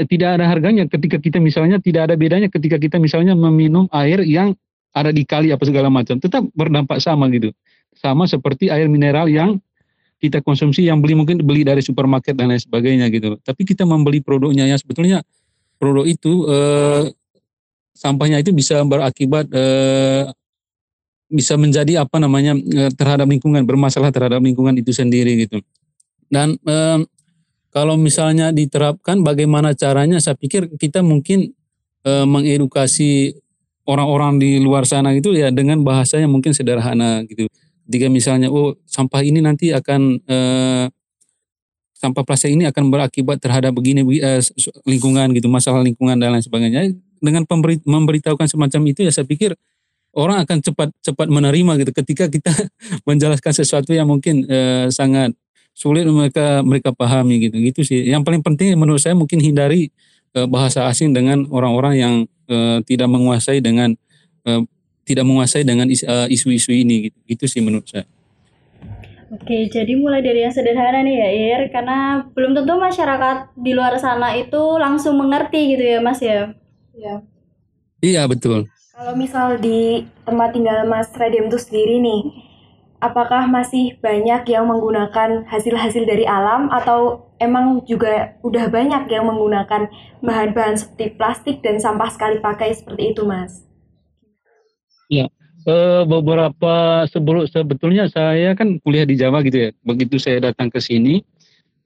[0.00, 4.56] tidak ada harganya ketika kita misalnya tidak ada bedanya ketika kita misalnya meminum air yang
[4.92, 6.20] ada di kali apa segala macam.
[6.20, 7.52] Tetap berdampak sama gitu.
[7.96, 9.60] Sama seperti air mineral yang
[10.22, 13.36] kita konsumsi yang beli mungkin beli dari supermarket dan lain sebagainya gitu.
[13.42, 15.20] Tapi kita membeli produknya yang sebetulnya
[15.82, 17.10] produk itu eh,
[17.92, 20.30] sampahnya itu bisa berakibat eh,
[21.32, 25.58] bisa menjadi apa namanya eh, terhadap lingkungan bermasalah terhadap lingkungan itu sendiri gitu.
[26.30, 27.00] Dan eh,
[27.72, 30.20] kalau misalnya diterapkan bagaimana caranya?
[30.20, 31.56] Saya pikir kita mungkin
[32.04, 33.32] eh, mengedukasi
[33.88, 37.48] orang-orang di luar sana itu ya dengan bahasa yang mungkin sederhana gitu.
[37.88, 40.86] Jika misalnya oh sampah ini nanti akan eh,
[41.96, 44.44] sampah plastik ini akan berakibat terhadap begini eh,
[44.84, 46.92] lingkungan gitu masalah lingkungan dan lain sebagainya.
[47.22, 47.46] Dengan
[47.86, 49.54] memberitahukan semacam itu ya saya pikir
[50.12, 51.92] orang akan cepat cepat menerima gitu.
[51.96, 52.52] Ketika kita
[53.08, 55.32] menjelaskan sesuatu yang mungkin eh, sangat
[55.72, 59.88] sulit mereka mereka pahami gitu gitu sih yang paling penting menurut saya mungkin hindari
[60.36, 62.14] eh, bahasa asing dengan orang-orang yang
[62.48, 63.96] eh, tidak menguasai dengan
[64.44, 64.62] eh,
[65.02, 65.90] tidak menguasai dengan
[66.30, 68.06] isu-isu ini gitu gitu sih menurut saya
[69.32, 73.96] Oke, jadi mulai dari yang sederhana nih ya, Ir, karena belum tentu masyarakat di luar
[73.96, 76.52] sana itu langsung mengerti gitu ya, Mas ya.
[76.92, 77.24] Iya.
[78.04, 78.68] Iya, betul.
[78.92, 82.20] Kalau misal di tempat tinggal Mas Redem itu sendiri nih,
[83.02, 89.90] apakah masih banyak yang menggunakan hasil-hasil dari alam atau emang juga udah banyak yang menggunakan
[90.22, 93.66] bahan-bahan seperti plastik dan sampah sekali pakai seperti itu, Mas?
[95.10, 95.26] Ya,
[95.66, 99.70] eh, beberapa sebelum sebetulnya saya kan kuliah di Jawa gitu ya.
[99.82, 101.26] Begitu saya datang ke sini,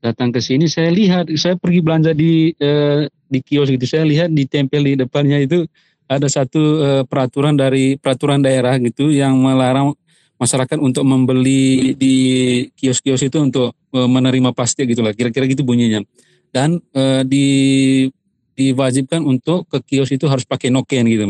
[0.05, 4.31] datang ke sini saya lihat saya pergi belanja di eh, di kios gitu saya lihat
[4.31, 5.67] di tempel di depannya itu
[6.07, 9.97] ada satu eh, peraturan dari peraturan daerah gitu yang melarang
[10.37, 12.17] masyarakat untuk membeli di
[12.77, 16.05] kios-kios itu untuk eh, menerima plastik gitu lah kira-kira gitu bunyinya
[16.53, 17.47] dan eh, di
[18.57, 21.25] diwajibkan untuk ke kios itu harus pakai noken gitu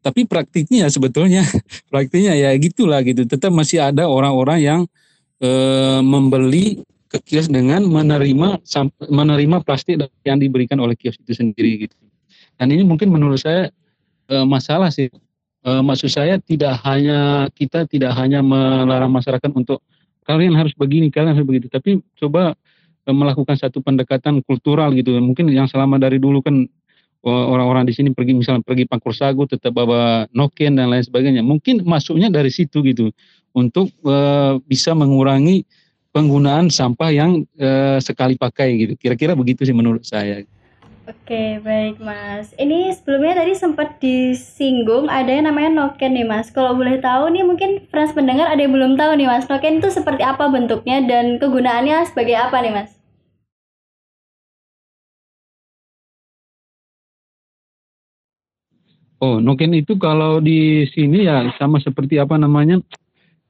[0.00, 1.44] tapi praktiknya sebetulnya
[1.92, 4.80] praktiknya ya gitulah gitu tetap masih ada orang-orang yang
[5.40, 8.62] eh, membeli ke kios dengan menerima
[9.10, 11.98] menerima plastik yang diberikan oleh kios itu sendiri gitu.
[12.54, 13.74] Dan ini mungkin menurut saya
[14.30, 15.10] e, masalah sih.
[15.60, 19.84] E, maksud saya tidak hanya kita tidak hanya melarang masyarakat untuk
[20.24, 22.56] kalian harus begini, kalian harus begitu, tapi coba
[23.04, 25.16] e, melakukan satu pendekatan kultural gitu.
[25.20, 26.64] Mungkin yang selama dari dulu kan
[27.20, 31.44] orang-orang di sini pergi misalnya pergi pangkur sagu tetap bawa noken dan lain sebagainya.
[31.44, 33.12] Mungkin masuknya dari situ gitu
[33.52, 34.16] untuk e,
[34.64, 35.68] bisa mengurangi
[36.10, 38.92] penggunaan sampah yang uh, sekali pakai gitu.
[38.98, 40.42] Kira-kira begitu sih menurut saya.
[41.10, 42.54] Oke, baik Mas.
[42.54, 46.54] Ini sebelumnya tadi sempat disinggung ada yang namanya noken nih Mas.
[46.54, 49.50] Kalau boleh tahu nih mungkin friends pendengar ada yang belum tahu nih Mas.
[49.50, 52.90] Noken itu seperti apa bentuknya dan kegunaannya sebagai apa nih Mas?
[59.18, 62.78] Oh, noken itu kalau di sini ya sama seperti apa namanya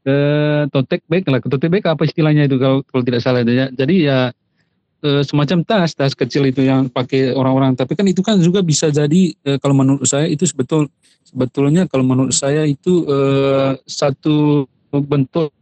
[0.09, 1.45] eh, tote bag lah.
[1.45, 3.69] Tote bag apa istilahnya itu kalau kalau tidak salah ya.
[3.69, 4.33] Jadi ya
[5.05, 7.77] eh, semacam tas tas kecil itu yang pakai orang-orang.
[7.77, 10.89] Tapi kan itu kan juga bisa jadi eh, kalau menurut saya itu sebetul
[11.25, 15.53] sebetulnya kalau menurut saya itu eh, satu bentuk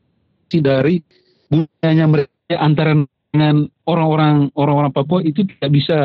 [0.49, 1.05] dari
[1.53, 2.97] budayanya mereka antara
[3.29, 5.99] dengan orang-orang orang-orang Papua itu tidak bisa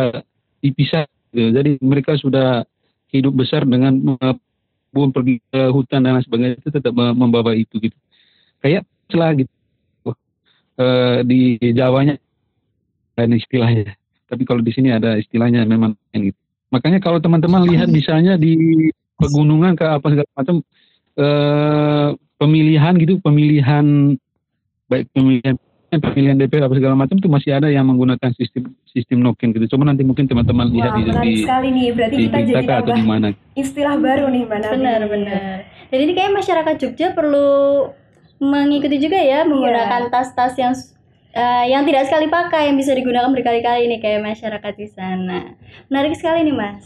[0.59, 1.07] dipisah.
[1.31, 1.49] Gitu.
[1.55, 2.67] Jadi mereka sudah
[3.13, 4.35] hidup besar dengan uh,
[4.93, 7.97] pergi ke hutan dan lain sebagainya itu tetap membawa itu gitu
[8.61, 9.53] kayak celah gitu
[10.77, 12.17] uh, di Jawanya
[13.17, 13.93] lain istilahnya
[14.27, 16.37] tapi kalau di sini ada istilahnya memang gitu
[16.73, 18.89] makanya kalau teman-teman lihat misalnya di
[19.21, 20.55] pegunungan ke apa segala macam
[21.21, 22.09] uh,
[22.41, 24.17] pemilihan gitu pemilihan
[24.89, 25.55] baik pemilihan
[25.93, 29.77] pemilihan DPR apa segala macam itu masih ada yang menggunakan sistem sistem noken gitu.
[29.77, 31.87] Coba nanti mungkin teman-teman lihat di, di sekali nih.
[31.93, 33.27] Berarti di kita jadi atau di mana.
[33.53, 35.57] Istilah baru nih, Mbak Benar-benar.
[35.93, 37.49] Jadi ini kayak masyarakat Jogja perlu
[38.41, 40.11] mengikuti juga ya menggunakan iya.
[40.11, 40.73] tas-tas yang
[41.33, 45.57] uh, yang tidak sekali pakai yang bisa digunakan berkali-kali nih kayak masyarakat di sana.
[45.89, 46.85] Menarik sekali nih Mas.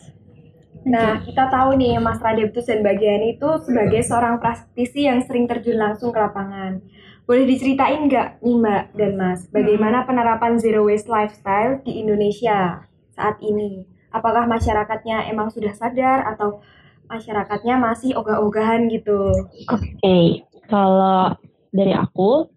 [0.87, 5.75] Nah, kita tahu nih Mas Radeptus dan bagian itu sebagai seorang praktisi yang sering terjun
[5.75, 6.79] langsung ke lapangan.
[7.27, 10.07] Boleh diceritain nggak nih Mbak dan Mas, bagaimana hmm.
[10.07, 13.83] penerapan zero waste lifestyle di Indonesia saat ini?
[14.15, 16.63] Apakah masyarakatnya emang sudah sadar atau
[17.11, 19.27] masyarakatnya masih ogah-ogahan gitu?
[19.67, 20.47] Oke, okay.
[20.71, 21.35] kalau
[21.75, 22.47] dari aku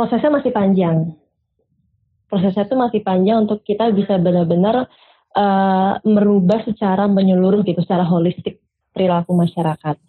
[0.00, 1.12] prosesnya masih panjang.
[2.24, 4.88] Prosesnya itu masih panjang untuk kita bisa benar-benar
[5.36, 8.64] uh, merubah secara menyeluruh gitu, secara holistik
[8.96, 10.00] perilaku masyarakat.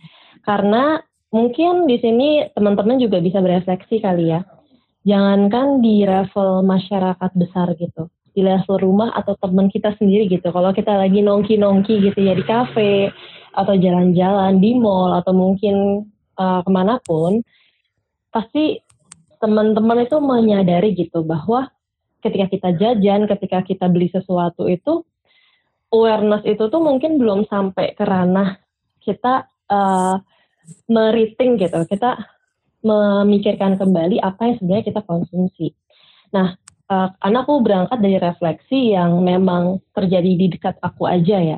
[0.47, 0.95] Karena
[1.35, 4.47] mungkin di sini teman-teman juga bisa berefleksi kali ya.
[5.03, 10.55] Jangankan di level masyarakat besar gitu, di level rumah atau teman kita sendiri gitu.
[10.55, 13.11] Kalau kita lagi nongki-nongki gitu ya di kafe
[13.51, 16.07] atau jalan-jalan di mall atau mungkin
[16.39, 17.43] uh, ke mana pun,
[18.31, 18.79] pasti
[19.41, 21.73] teman-teman itu menyadari gitu bahwa
[22.21, 25.01] ketika kita jajan, ketika kita beli sesuatu itu
[25.91, 28.61] awareness itu tuh mungkin belum sampai ke ranah
[29.01, 30.21] kita uh,
[30.87, 32.21] meriting gitu, kita
[32.85, 35.73] memikirkan kembali apa yang sebenarnya kita konsumsi.
[36.31, 36.53] Nah,
[36.87, 41.57] uh, anakku berangkat dari refleksi yang memang terjadi di dekat aku aja ya,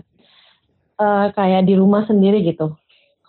[1.04, 2.80] uh, kayak di rumah sendiri gitu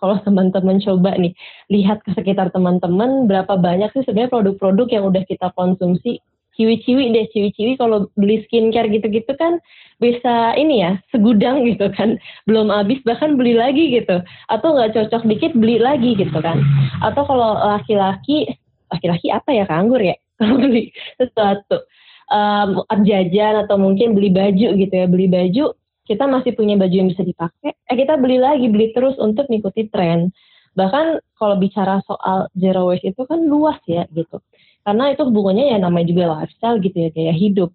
[0.05, 1.33] kalau teman-teman coba nih
[1.73, 6.21] lihat ke sekitar teman-teman berapa banyak sih sebenarnya produk-produk yang udah kita konsumsi?
[6.55, 9.57] Ciwi-ciwi deh ciwi-ciwi kalau beli skincare gitu-gitu kan
[9.97, 12.21] bisa ini ya segudang gitu kan.
[12.45, 14.21] Belum habis bahkan beli lagi gitu.
[14.53, 16.61] Atau nggak cocok dikit beli lagi gitu kan.
[17.01, 18.45] Atau kalau laki-laki
[18.93, 20.13] laki-laki apa ya kanggur ya?
[20.39, 21.81] Kalau beli sesuatu.
[22.25, 25.07] Um, jajan atau mungkin beli baju gitu ya.
[25.09, 25.73] Beli baju
[26.05, 29.89] kita masih punya baju yang bisa dipakai, eh kita beli lagi, beli terus untuk mengikuti
[29.89, 30.29] tren.
[30.77, 34.37] Bahkan kalau bicara soal zero waste itu kan luas ya gitu.
[34.85, 37.71] Karena itu hubungannya ya namanya juga lifestyle gitu ya, kayak hidup.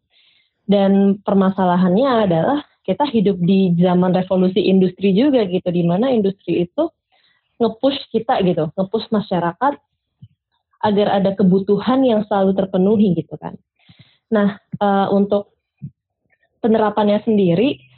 [0.63, 6.87] Dan permasalahannya adalah kita hidup di zaman revolusi industri juga gitu, di mana industri itu
[7.59, 9.75] ngepush kita gitu, ngepush masyarakat
[10.81, 13.59] agar ada kebutuhan yang selalu terpenuhi gitu kan.
[14.31, 15.53] Nah, uh, untuk
[16.63, 17.90] penerapannya sendiri,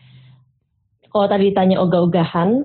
[1.12, 2.64] kalau tadi ditanya ogah-ogahan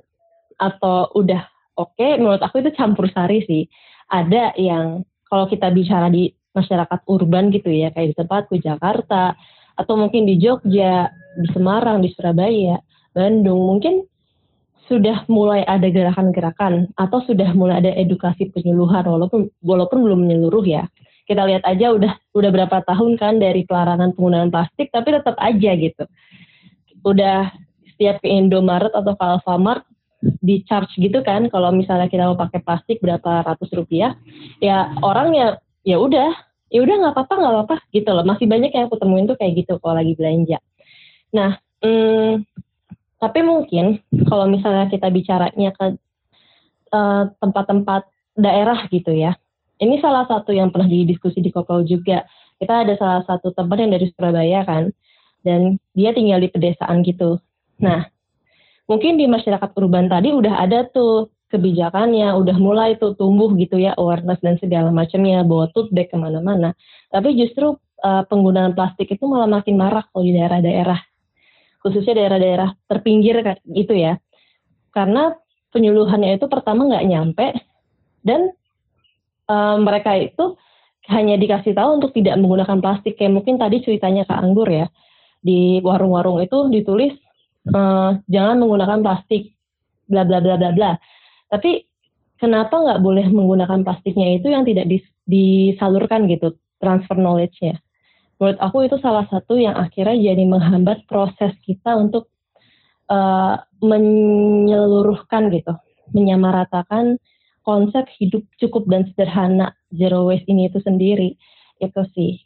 [0.58, 1.44] atau udah
[1.78, 3.68] oke, okay, menurut aku itu campur sari sih.
[4.08, 9.38] Ada yang kalau kita bicara di masyarakat urban gitu ya, kayak di tempatku Jakarta,
[9.78, 12.82] atau mungkin di Jogja, di Semarang, di Surabaya,
[13.14, 14.08] Bandung, mungkin
[14.88, 20.88] sudah mulai ada gerakan-gerakan atau sudah mulai ada edukasi penyuluhan walaupun walaupun belum menyeluruh ya.
[21.28, 25.72] Kita lihat aja udah udah berapa tahun kan dari pelarangan penggunaan plastik tapi tetap aja
[25.76, 26.04] gitu.
[27.04, 27.52] Udah
[27.98, 29.82] setiap ke Indomaret atau ke Alfamart
[30.22, 34.18] di charge gitu kan kalau misalnya kita mau pakai plastik berapa ratus rupiah
[34.62, 35.34] ya orang
[35.86, 36.34] ya udah
[36.74, 38.26] ya udah nggak apa-apa nggak apa-apa gitu loh.
[38.26, 40.58] Masih banyak yang aku temuin tuh kayak gitu kalau lagi belanja.
[41.34, 42.46] Nah hmm,
[43.18, 45.86] tapi mungkin kalau misalnya kita bicaranya ke
[46.94, 49.34] eh, tempat-tempat uh, daerah gitu ya
[49.78, 52.26] ini salah satu yang pernah didiskusi di Kopel juga.
[52.58, 54.90] Kita ada salah satu teman yang dari Surabaya kan
[55.46, 57.38] dan dia tinggal di pedesaan gitu
[57.78, 58.10] nah
[58.88, 63.96] mungkin di masyarakat urban tadi udah ada tuh kebijakannya, udah mulai tuh tumbuh gitu ya
[63.96, 66.76] awareness dan segala macamnya bawa tote bag ke mana-mana.
[67.08, 71.00] Tapi justru uh, penggunaan plastik itu malah makin marak kalau di daerah-daerah,
[71.80, 73.40] khususnya daerah-daerah terpinggir
[73.72, 74.20] gitu ya.
[74.92, 75.32] Karena
[75.72, 77.48] penyuluhannya itu pertama nggak nyampe
[78.28, 78.52] dan
[79.48, 80.60] uh, mereka itu
[81.08, 84.92] hanya dikasih tahu untuk tidak menggunakan plastik kayak mungkin tadi ceritanya ke Anggur ya
[85.40, 87.16] di warung-warung itu ditulis
[87.74, 89.56] uh, jangan menggunakan plastik,
[90.08, 90.92] bla bla bla bla bla.
[91.48, 91.84] Tapi
[92.40, 97.80] kenapa nggak boleh menggunakan plastiknya itu yang tidak dis, disalurkan gitu transfer knowledge-nya?
[98.38, 102.30] Menurut aku itu salah satu yang akhirnya jadi menghambat proses kita untuk
[103.10, 105.74] uh, menyeluruhkan gitu,
[106.14, 107.18] menyamaratakan
[107.68, 111.36] konsep hidup cukup dan sederhana zero waste ini itu sendiri
[111.84, 112.40] itu sih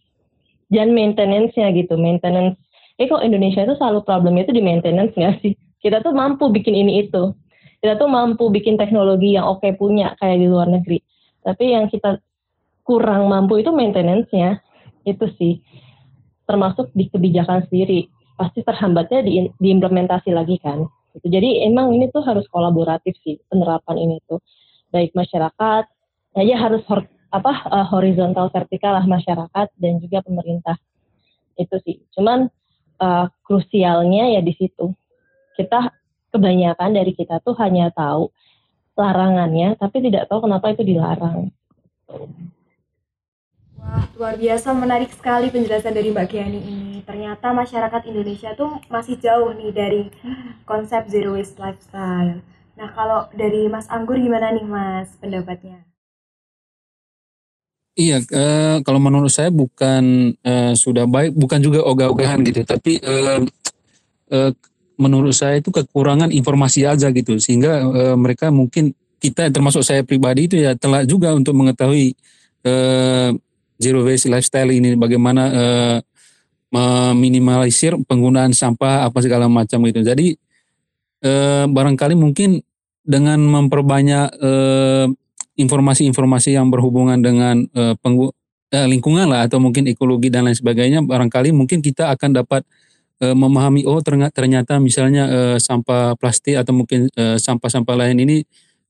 [0.73, 2.57] dan maintenance-nya gitu maintenance
[3.01, 5.57] eh kok Indonesia itu selalu problemnya itu di maintenance nggak sih?
[5.81, 7.33] Kita tuh mampu bikin ini itu.
[7.81, 11.01] Kita tuh mampu bikin teknologi yang oke okay punya kayak di luar negeri.
[11.41, 12.21] Tapi yang kita
[12.85, 14.61] kurang mampu itu maintenance-nya.
[15.01, 15.65] Itu sih.
[16.45, 18.05] Termasuk di kebijakan sendiri.
[18.37, 20.85] Pasti terhambatnya di, diimplementasi lagi kan.
[21.17, 21.33] Gitu.
[21.33, 24.37] Jadi emang ini tuh harus kolaboratif sih penerapan ini tuh.
[24.93, 25.83] Baik masyarakat,
[26.37, 30.77] aja harus hor, apa uh, horizontal vertikal lah masyarakat dan juga pemerintah.
[31.57, 32.05] Itu sih.
[32.13, 32.45] Cuman
[33.01, 34.93] uh, krusialnya ya di situ.
[35.57, 35.89] Kita
[36.31, 38.29] kebanyakan dari kita tuh hanya tahu
[38.95, 41.49] larangannya, tapi tidak tahu kenapa itu dilarang.
[43.81, 46.91] Wah, luar biasa menarik sekali penjelasan dari Mbak Giani ini.
[47.01, 50.03] Ternyata masyarakat Indonesia tuh masih jauh nih dari
[50.69, 52.45] konsep zero waste lifestyle.
[52.77, 55.90] Nah, kalau dari Mas Anggur gimana nih Mas pendapatnya?
[57.91, 63.43] Iya, uh, kalau menurut saya bukan uh, sudah baik, bukan juga ogah-ogahan gitu, tapi uh,
[64.31, 64.51] uh,
[64.95, 70.47] menurut saya itu kekurangan informasi aja gitu, sehingga uh, mereka mungkin kita termasuk saya pribadi
[70.47, 72.15] itu ya telah juga untuk mengetahui
[72.63, 73.35] uh,
[73.75, 75.97] zero waste lifestyle ini, bagaimana uh,
[76.71, 79.99] meminimalisir penggunaan sampah apa segala macam gitu.
[79.99, 80.39] Jadi
[81.27, 82.63] uh, barangkali mungkin
[83.03, 85.11] dengan memperbanyak uh,
[85.59, 88.31] informasi-informasi yang berhubungan dengan uh, penggu,
[88.71, 92.63] uh, lingkungan lah atau mungkin ekologi dan lain sebagainya barangkali mungkin kita akan dapat
[93.19, 98.37] uh, memahami oh ternyata, misalnya uh, sampah plastik atau mungkin sampah-sampah uh, lain ini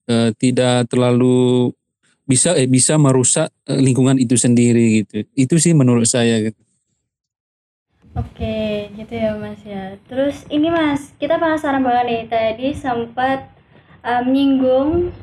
[0.10, 1.74] uh, tidak terlalu
[2.26, 5.28] bisa eh bisa merusak uh, lingkungan itu sendiri gitu.
[5.36, 6.62] Itu sih menurut saya gitu.
[8.12, 9.95] Oke, gitu ya Mas ya.
[10.04, 13.47] Terus ini Mas, kita penasaran banget nih tadi sempat
[14.04, 15.15] um, menyinggung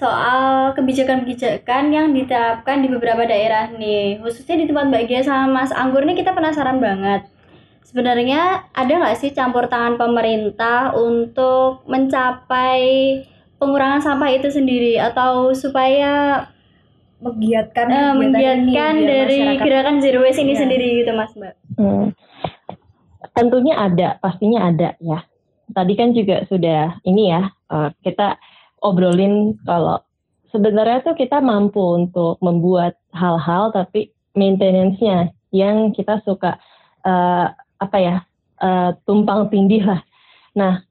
[0.00, 5.76] soal kebijakan-kebijakan yang diterapkan di beberapa daerah nih khususnya di tempat Mbak Gia sama Mas
[5.76, 7.28] Anggur nih kita penasaran banget
[7.84, 12.80] sebenarnya ada nggak sih campur tangan pemerintah untuk mencapai
[13.60, 16.48] pengurangan sampah itu sendiri atau supaya
[17.20, 19.64] menggiatkan uh, menggiatkan ini, dari masyarakat.
[19.68, 20.60] gerakan zero waste ini ya.
[20.64, 22.06] sendiri gitu Mas Mbak hmm.
[23.36, 25.28] tentunya ada pastinya ada ya
[25.76, 28.40] tadi kan juga sudah ini ya uh, kita
[28.80, 30.00] obrolin kalau
[30.50, 36.58] sebenarnya tuh kita mampu untuk membuat hal-hal tapi maintenance-nya yang kita suka
[37.02, 37.50] uh,
[37.80, 38.16] apa ya
[38.62, 40.00] uh, tumpang tindih lah.
[40.54, 40.82] Nah,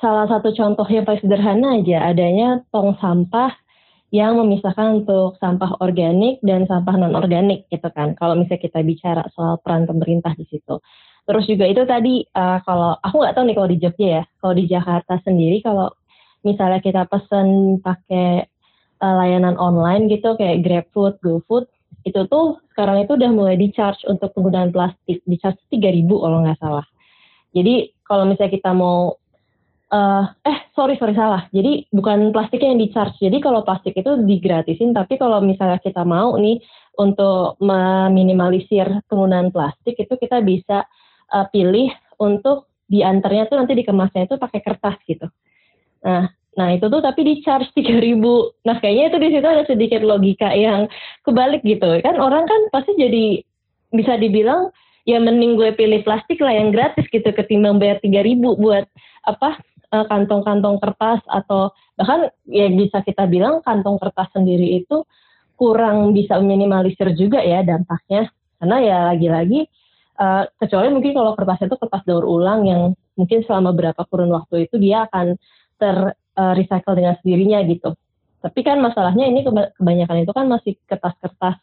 [0.00, 3.52] salah satu contoh yang paling sederhana aja adanya tong sampah
[4.14, 8.14] yang memisahkan untuk sampah organik dan sampah non organik gitu kan.
[8.14, 10.78] Kalau misalnya kita bicara soal peran pemerintah di situ.
[11.24, 14.54] Terus juga itu tadi uh, kalau aku nggak tahu nih kalau di Jogja ya, kalau
[14.54, 15.90] di Jakarta sendiri kalau
[16.44, 18.46] misalnya kita pesen pakai
[19.00, 21.66] uh, layanan online gitu kayak GrabFood, GoFood,
[22.04, 26.38] itu tuh sekarang itu udah mulai di charge untuk penggunaan plastik, di charge 3000 kalau
[26.44, 26.86] nggak salah.
[27.56, 29.16] Jadi kalau misalnya kita mau
[29.94, 31.48] uh, eh sorry sorry salah.
[31.54, 33.16] Jadi bukan plastiknya yang di charge.
[33.22, 36.60] Jadi kalau plastik itu digratisin, tapi kalau misalnya kita mau nih
[37.00, 40.84] untuk meminimalisir penggunaan plastik itu kita bisa
[41.32, 41.90] uh, pilih
[42.20, 45.26] untuk diantarnya tuh nanti dikemasnya itu pakai kertas gitu.
[46.04, 48.52] Nah, nah itu tuh tapi di charge tiga ribu.
[48.68, 50.86] Nah kayaknya itu di situ ada sedikit logika yang
[51.24, 51.88] kebalik gitu.
[52.04, 53.40] Kan orang kan pasti jadi
[53.90, 54.70] bisa dibilang
[55.08, 58.88] ya mending gue pilih plastik lah yang gratis gitu ketimbang bayar tiga ribu buat
[59.24, 59.60] apa
[59.92, 65.04] eh, kantong-kantong kertas atau bahkan ya bisa kita bilang kantong kertas sendiri itu
[65.54, 68.26] kurang bisa minimalisir juga ya dampaknya
[68.58, 69.70] karena ya lagi-lagi
[70.18, 72.82] uh, kecuali mungkin kalau kertas itu kertas daur ulang yang
[73.14, 75.38] mungkin selama berapa kurun waktu itu dia akan
[75.78, 77.94] ter uh, recycle dengan sendirinya gitu
[78.44, 79.40] tapi kan masalahnya ini
[79.80, 81.56] kebanyakan itu kan masih kertas-kertas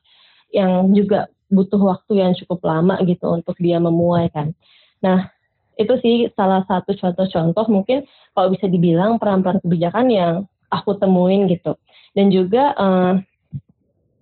[0.49, 4.57] yang juga butuh waktu yang cukup lama gitu untuk dia memuai kan.
[5.05, 5.30] Nah,
[5.78, 10.34] itu sih salah satu contoh-contoh mungkin kalau bisa dibilang peran-peran kebijakan yang
[10.74, 11.78] aku temuin gitu.
[12.18, 13.14] Dan juga uh,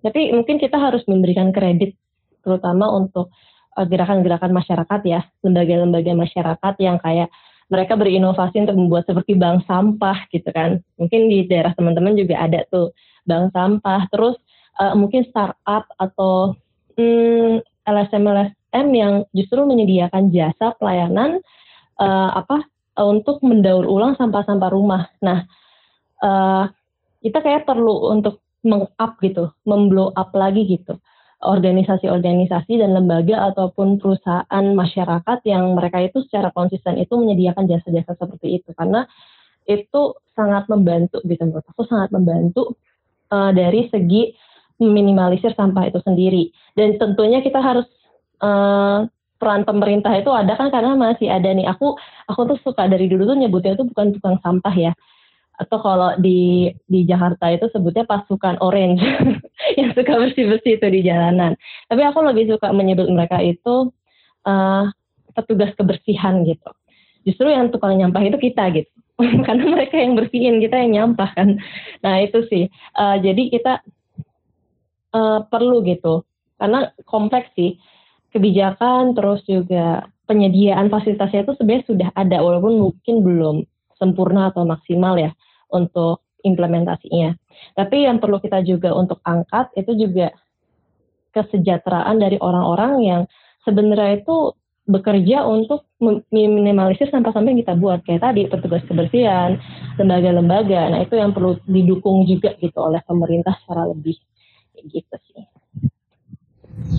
[0.04, 1.96] tapi mungkin kita harus memberikan kredit
[2.44, 3.32] terutama untuk
[3.80, 7.32] uh, gerakan-gerakan masyarakat ya, lembaga-lembaga masyarakat yang kayak
[7.70, 10.82] mereka berinovasi untuk membuat seperti bank sampah gitu kan.
[10.98, 12.90] Mungkin di daerah teman-teman juga ada tuh
[13.24, 14.10] bank sampah.
[14.10, 14.36] Terus
[14.82, 16.58] uh, mungkin startup atau
[16.98, 21.38] hmm, LSM-LSM yang justru menyediakan jasa pelayanan
[22.02, 22.66] uh, apa
[22.98, 25.06] uh, untuk mendaur ulang sampah-sampah rumah.
[25.22, 25.46] Nah,
[26.26, 26.66] uh,
[27.22, 31.00] kita kayak perlu untuk meng-up gitu, memblow up lagi gitu
[31.40, 38.60] organisasi-organisasi dan lembaga ataupun perusahaan masyarakat yang mereka itu secara konsisten itu menyediakan jasa-jasa seperti
[38.60, 39.08] itu karena
[39.64, 40.02] itu
[40.36, 42.76] sangat membantu gitu menurut aku sangat membantu
[43.32, 44.36] uh, dari segi
[44.80, 46.48] meminimalisir sampah itu sendiri.
[46.72, 47.84] Dan tentunya kita harus
[48.40, 49.04] uh,
[49.36, 51.68] peran pemerintah itu ada kan karena masih ada nih.
[51.68, 54.92] Aku aku tuh suka dari dulu tuh nyebutnya itu bukan tukang sampah ya.
[55.60, 59.04] Atau kalau di di Jakarta itu sebutnya pasukan orange
[59.78, 61.52] yang suka bersih-bersih itu di jalanan.
[61.92, 63.92] Tapi aku lebih suka menyebut mereka itu
[64.48, 64.84] uh,
[65.36, 66.70] petugas kebersihan gitu.
[67.28, 68.88] Justru yang tukang nyampah itu kita gitu.
[69.46, 71.60] karena mereka yang bersihin, kita yang nyampah kan.
[72.00, 72.72] Nah, itu sih.
[72.96, 73.84] Uh, jadi kita
[75.14, 76.24] uh, perlu gitu
[76.60, 77.80] karena kompleks sih
[78.30, 83.56] kebijakan terus juga penyediaan fasilitasnya itu sebenarnya sudah ada walaupun mungkin belum
[83.98, 85.32] sempurna atau maksimal ya
[85.74, 87.36] untuk implementasinya.
[87.76, 90.32] Tapi yang perlu kita juga untuk angkat itu juga
[91.36, 93.22] kesejahteraan dari orang-orang yang
[93.62, 94.56] sebenarnya itu
[94.90, 99.60] bekerja untuk meminimalisir sampah-sampah yang kita buat kayak tadi petugas kebersihan,
[100.00, 100.90] lembaga-lembaga.
[100.90, 104.18] Nah itu yang perlu didukung juga gitu oleh pemerintah secara lebih
[104.80, 105.46] gitu sih.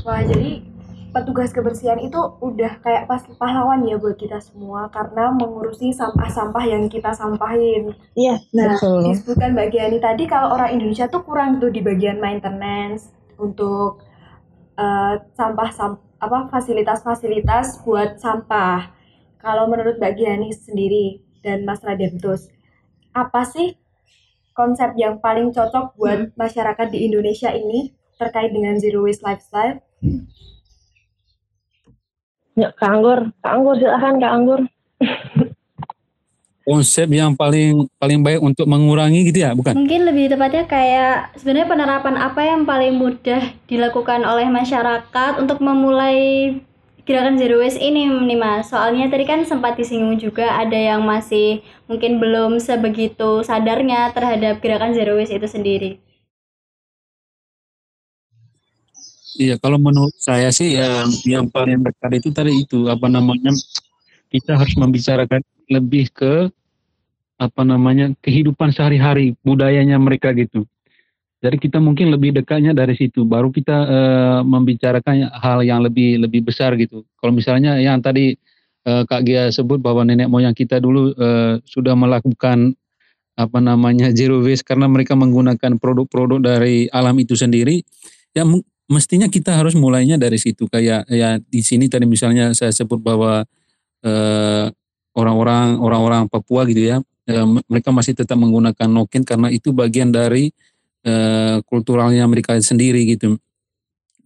[0.06, 0.64] Wah jadi
[1.12, 6.88] petugas kebersihan itu udah kayak pas pahlawan ya buat kita semua karena mengurusi sampah-sampah yang
[6.88, 7.92] kita sampahin.
[8.16, 8.40] Iya.
[8.56, 9.12] Nah betul.
[9.12, 14.08] disebutkan bagian ini tadi kalau orang Indonesia tuh kurang tuh di bagian maintenance untuk
[14.80, 18.96] uh, sampah sam apa fasilitas-fasilitas buat sampah.
[19.42, 21.06] Kalau menurut bagian ini sendiri
[21.42, 22.46] dan Mas Rademtus,
[23.12, 23.74] apa sih
[24.54, 26.38] konsep yang paling cocok buat hmm.
[26.38, 27.92] masyarakat di Indonesia ini
[28.22, 29.82] terkait dengan zero waste lifestyle?
[32.62, 34.62] Ya, Kak Anggur, Kak Anggur silahkan Kak Anggur.
[36.62, 39.74] Konsep yang paling paling baik untuk mengurangi gitu ya, bukan?
[39.74, 46.54] Mungkin lebih tepatnya kayak sebenarnya penerapan apa yang paling mudah dilakukan oleh masyarakat untuk memulai
[47.02, 51.66] gerakan zero waste ini nih mas soalnya tadi kan sempat disinggung juga ada yang masih
[51.90, 55.98] mungkin belum sebegitu sadarnya terhadap gerakan zero waste itu sendiri
[59.38, 63.52] iya kalau menurut saya sih yang yang paling dekat itu tadi itu apa namanya
[64.32, 66.50] kita harus membicarakan lebih ke
[67.42, 70.68] apa namanya kehidupan sehari-hari budayanya mereka gitu
[71.42, 76.46] jadi kita mungkin lebih dekatnya dari situ, baru kita uh, membicarakan hal yang lebih lebih
[76.46, 77.02] besar gitu.
[77.18, 78.38] Kalau misalnya yang tadi
[78.86, 82.78] uh, Kak Gia sebut bahwa nenek moyang kita dulu uh, sudah melakukan
[83.34, 87.82] apa namanya zero waste karena mereka menggunakan produk-produk dari alam itu sendiri,
[88.38, 88.46] ya
[88.92, 90.68] mestinya kita harus mulainya dari situ.
[90.68, 93.48] Kayak ya di sini tadi misalnya saya sebut bahwa
[95.16, 100.12] orang-orang uh, orang-orang Papua gitu ya, uh, mereka masih tetap menggunakan noken karena itu bagian
[100.12, 100.52] dari
[101.08, 103.40] uh, kulturalnya mereka sendiri gitu.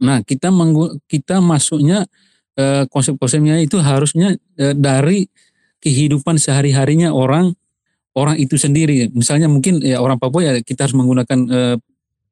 [0.02, 0.50] Nah kita
[1.06, 2.10] kita masuknya
[2.58, 5.30] uh, konsep-konsepnya itu harusnya uh, dari
[5.80, 7.54] kehidupan sehari-harinya orang
[8.16, 9.12] orang itu sendiri.
[9.14, 11.76] Misalnya mungkin ya orang Papua ya kita harus menggunakan uh,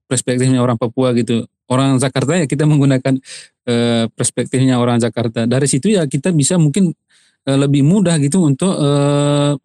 [0.07, 1.45] perspektifnya orang Papua gitu.
[1.74, 3.17] Orang Jakarta ya kita menggunakan
[3.65, 5.49] uh, perspektifnya orang Jakarta.
[5.49, 6.93] Dari situ ya kita bisa mungkin
[7.49, 9.57] uh, lebih mudah gitu untuk uh,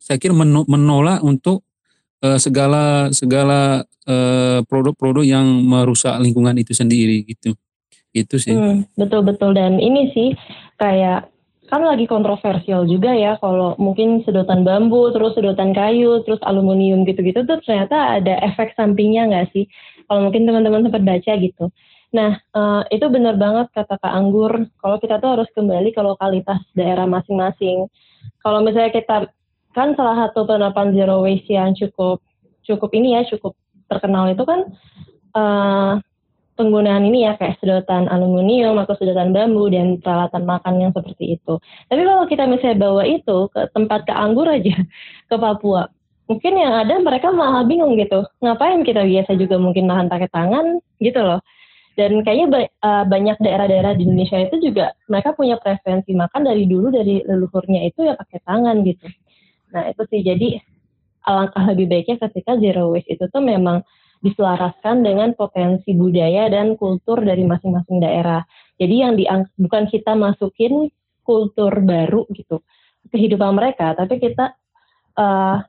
[0.00, 1.62] saya kira meno- menolak untuk
[2.24, 7.54] eh, segala segala eh, produk-produk yang merusak lingkungan itu sendiri gitu.
[8.10, 8.56] Itu sih.
[8.56, 10.34] Hmm, betul betul dan ini sih
[10.82, 11.30] kayak
[11.70, 17.46] kan lagi kontroversial juga ya kalau mungkin sedotan bambu terus sedotan kayu terus aluminium gitu-gitu
[17.46, 19.70] tuh ternyata ada efek sampingnya nggak sih
[20.10, 21.70] kalau mungkin teman-teman sempat baca gitu.
[22.10, 24.66] Nah uh, itu benar banget kata Kak Anggur.
[24.82, 27.86] Kalau kita tuh harus kembali ke lokalitas daerah masing-masing.
[28.42, 29.30] Kalau misalnya kita
[29.70, 32.18] kan salah satu penerapan zero waste yang cukup
[32.66, 33.54] cukup ini ya cukup
[33.86, 34.66] terkenal itu kan
[35.38, 36.02] uh,
[36.58, 41.56] penggunaan ini ya kayak sedotan aluminium atau sedotan bambu dan peralatan makan yang seperti itu.
[41.88, 44.74] Tapi kalau kita misalnya bawa itu ke tempat ke anggur aja
[45.30, 45.88] ke Papua,
[46.30, 48.22] mungkin yang ada mereka malah bingung gitu.
[48.38, 51.42] Ngapain kita biasa juga mungkin makan pakai tangan gitu loh.
[51.98, 56.94] Dan kayaknya uh, banyak daerah-daerah di Indonesia itu juga mereka punya preferensi makan dari dulu
[56.94, 59.10] dari leluhurnya itu ya pakai tangan gitu.
[59.74, 60.48] Nah itu sih jadi
[61.26, 63.82] alangkah lebih baiknya ketika zero waste itu tuh memang
[64.22, 68.46] diselaraskan dengan potensi budaya dan kultur dari masing-masing daerah.
[68.78, 70.88] Jadi yang diang bukan kita masukin
[71.26, 72.62] kultur baru gitu
[73.10, 74.54] kehidupan mereka, tapi kita
[75.16, 75.60] uh,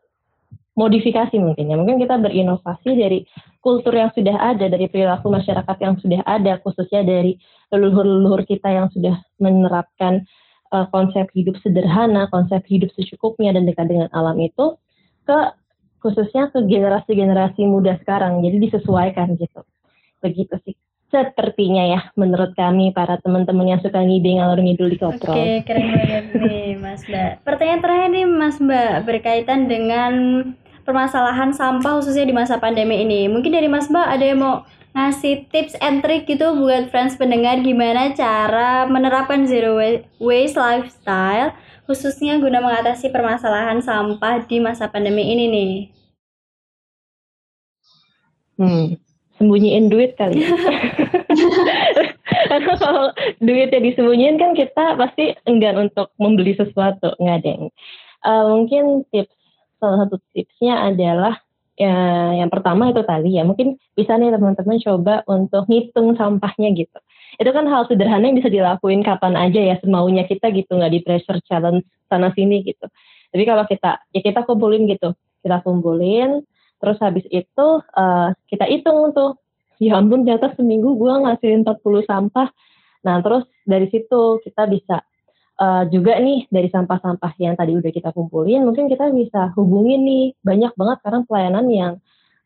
[0.75, 1.75] modifikasi mungkin ya.
[1.75, 3.19] Mungkin kita berinovasi dari
[3.59, 7.35] kultur yang sudah ada, dari perilaku masyarakat yang sudah ada, khususnya dari
[7.71, 10.23] leluhur-leluhur kita yang sudah menerapkan
[10.71, 14.79] uh, konsep hidup sederhana, konsep hidup secukupnya dan dekat dengan alam itu
[15.27, 15.39] ke
[16.01, 18.41] khususnya ke generasi-generasi muda sekarang.
[18.41, 19.61] Jadi disesuaikan gitu.
[20.23, 20.75] Begitu sih.
[21.11, 25.35] Sepertinya ya menurut kami para teman-teman yang suka ngide ngalor ngidul di kontrol.
[25.35, 27.31] Oke, keren banget nih Mas Mbak.
[27.43, 30.13] Pertanyaan terakhir nih Mas Mbak berkaitan dengan
[30.87, 33.27] permasalahan sampah khususnya di masa pandemi ini.
[33.27, 34.55] Mungkin dari Mas Mbak ada yang mau
[34.95, 39.79] ngasih tips and trick gitu buat friends pendengar gimana cara menerapkan zero
[40.19, 41.55] waste lifestyle
[41.87, 45.75] khususnya guna mengatasi permasalahan sampah di masa pandemi ini nih?
[48.55, 48.95] Hmm,
[49.41, 50.45] sembunyiin duit kali.
[50.45, 50.53] Ya.
[52.53, 53.05] Karena kalau
[53.41, 57.73] duitnya disembunyiin kan kita pasti enggan untuk membeli sesuatu, nggak deng.
[58.21, 59.33] Uh, mungkin tips
[59.81, 61.41] salah satu tipsnya adalah
[61.73, 61.97] ya
[62.37, 67.01] yang pertama itu tadi ya mungkin bisa nih teman-teman coba untuk ngitung sampahnya gitu
[67.41, 71.01] itu kan hal sederhana yang bisa dilakuin kapan aja ya semaunya kita gitu nggak di
[71.01, 72.85] pressure challenge sana sini gitu
[73.33, 76.45] tapi kalau kita ya kita kumpulin gitu kita kumpulin
[76.81, 79.37] terus habis itu uh, kita hitung tuh.
[79.81, 82.53] Ya ampun ternyata seminggu gue ngasihin 40 sampah.
[83.01, 85.01] Nah terus dari situ kita bisa
[85.57, 90.25] uh, juga nih dari sampah-sampah yang tadi udah kita kumpulin mungkin kita bisa hubungin nih.
[90.45, 91.93] Banyak banget sekarang pelayanan yang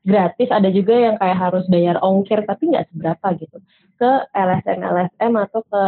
[0.08, 0.48] gratis.
[0.48, 3.58] Ada juga yang kayak harus bayar ongkir tapi nggak seberapa gitu.
[4.00, 5.84] Ke LSM LSM atau ke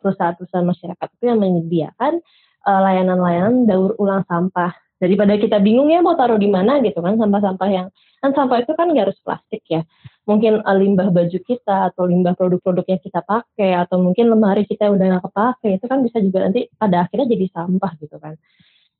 [0.00, 1.08] perusahaan-perusahaan masyarakat.
[1.20, 2.22] Itu yang menyediakan
[2.64, 6.82] uh, layanan-layanan daur ulang sampah daripada kita bingung ya mau taruh di mana?
[6.82, 7.86] gitu kan sampah-sampah yang
[8.18, 9.86] kan sampah itu kan nggak harus plastik ya.
[10.26, 14.90] Mungkin uh, limbah baju kita atau limbah produk-produk yang kita pakai atau mungkin lemari kita
[14.90, 18.34] udah nggak kepake itu kan bisa juga nanti pada akhirnya jadi sampah gitu kan.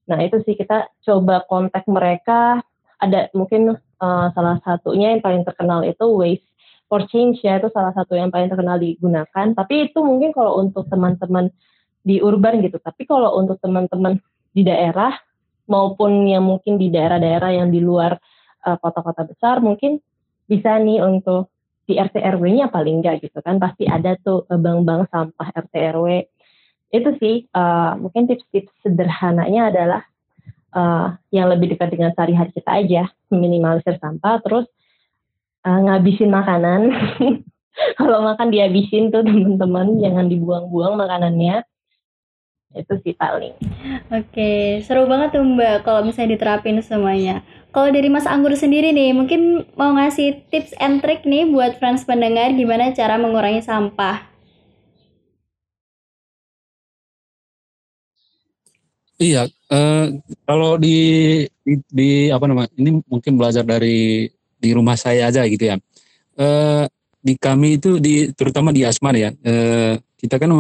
[0.08, 2.62] Nah itu sih kita coba kontak mereka.
[2.98, 6.46] Ada mungkin uh, salah satunya yang paling terkenal itu waste
[6.90, 9.46] for change ya itu salah satu yang paling terkenal digunakan.
[9.54, 11.50] Tapi itu mungkin kalau untuk teman-teman
[12.08, 14.16] di urban gitu tapi kalau untuk teman-teman
[14.56, 15.12] di daerah
[15.68, 18.16] maupun yang mungkin di daerah-daerah yang di luar
[18.66, 20.00] eh, kota-kota besar mungkin
[20.48, 21.52] bisa nih untuk
[21.88, 26.08] di RT RW-nya paling enggak gitu kan pasti ada tuh bank-bank sampah RT RW
[26.88, 30.02] itu sih uh, mungkin tips-tips sederhananya adalah
[30.72, 34.66] uh, yang lebih dekat dengan sehari-hari kita aja, minimalisir sampah, terus
[35.68, 36.92] uh, ngabisin makanan.
[38.00, 41.62] Kalau makan dihabisin tuh teman-teman, jangan dibuang-buang makanannya.
[42.76, 43.56] Itu sih paling.
[44.12, 47.40] Oke, seru banget tuh Mbak kalau misalnya diterapin semuanya.
[47.72, 52.04] Kalau dari Mas Anggur sendiri nih, mungkin mau ngasih tips and trick nih buat friends
[52.04, 54.28] pendengar gimana cara mengurangi sampah.
[59.18, 60.14] Iya, uh,
[60.46, 65.74] kalau di, di di apa namanya ini mungkin belajar dari di rumah saya aja gitu
[65.74, 65.76] ya.
[66.38, 66.86] Uh,
[67.18, 70.50] di kami itu di terutama di Asmar ya, uh, kita kan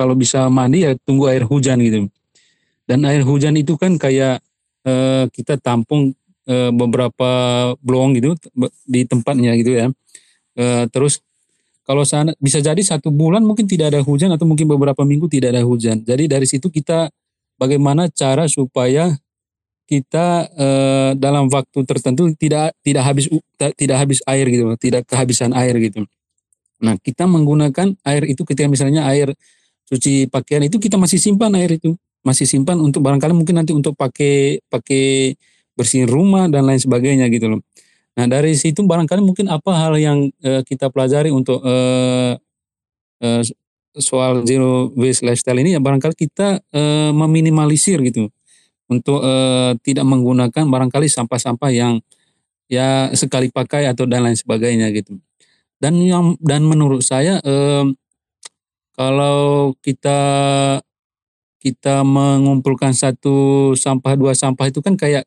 [0.00, 2.08] kalau bisa mandi ya tunggu air hujan gitu.
[2.88, 4.40] Dan air hujan itu kan kayak
[4.88, 6.16] uh, kita tampung
[6.48, 7.30] uh, beberapa
[7.84, 8.32] blong gitu
[8.88, 9.86] di tempatnya gitu ya.
[10.56, 11.20] Uh, terus
[11.84, 15.52] kalau sana bisa jadi satu bulan mungkin tidak ada hujan atau mungkin beberapa minggu tidak
[15.52, 16.00] ada hujan.
[16.00, 17.12] Jadi dari situ kita
[17.60, 19.12] bagaimana cara supaya
[19.84, 23.26] kita uh, dalam waktu tertentu tidak tidak habis
[23.76, 26.06] tidak habis air gitu, tidak kehabisan air gitu.
[26.80, 29.36] Nah, kita menggunakan air itu ketika misalnya air
[29.90, 31.98] cuci pakaian itu kita masih simpan air itu.
[32.20, 35.32] masih simpan untuk barangkali mungkin nanti untuk pakai pakai
[35.72, 37.64] bersihin rumah dan lain sebagainya gitu loh.
[38.12, 42.36] Nah dari situ barangkali mungkin apa hal yang uh, kita pelajari untuk uh,
[43.24, 43.42] uh,
[43.96, 48.28] soal zero waste lifestyle ini ya barangkali kita uh, meminimalisir gitu
[48.90, 52.04] untuk uh, tidak menggunakan barangkali sampah-sampah yang
[52.66, 55.18] ya sekali pakai atau dan lain sebagainya gitu.
[55.80, 57.88] Dan yang dan menurut saya uh,
[59.00, 60.20] kalau kita
[61.56, 65.24] kita mengumpulkan satu sampah dua sampah itu kan kayak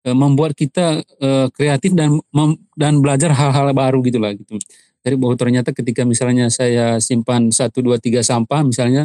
[0.00, 4.56] e, membuat kita e, kreatif dan mem, dan belajar hal-hal baru gitu lah gitu.
[5.04, 9.04] Jadi bahwa ternyata ketika misalnya saya simpan satu dua tiga sampah misalnya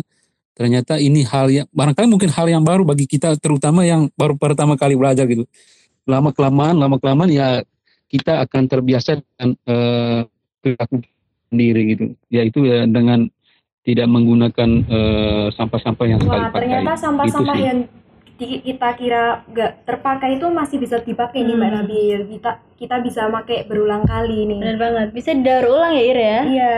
[0.56, 4.80] ternyata ini hal yang barangkali mungkin hal yang baru bagi kita terutama yang baru pertama
[4.80, 5.44] kali belajar gitu.
[6.08, 7.68] Lama kelamaan lama kelamaan ya
[8.08, 9.76] kita akan terbiasa e,
[10.64, 11.04] perilaku
[11.52, 12.06] sendiri gitu.
[12.32, 13.28] Yaitu ya dengan
[13.86, 16.60] tidak menggunakan uh, sampah-sampah yang sekali Wah, pakai.
[16.60, 17.80] ternyata sampah-sampah yang
[18.36, 21.78] di- kita kira nggak terpakai itu masih bisa dipakai nih Mbak Hmm.
[21.80, 22.20] Nabil.
[22.28, 24.60] Kita kita bisa pakai berulang kali nih.
[24.60, 25.08] Benar banget.
[25.14, 26.40] Bisa didaur ulang ya Ir ya?
[26.44, 26.78] Iya.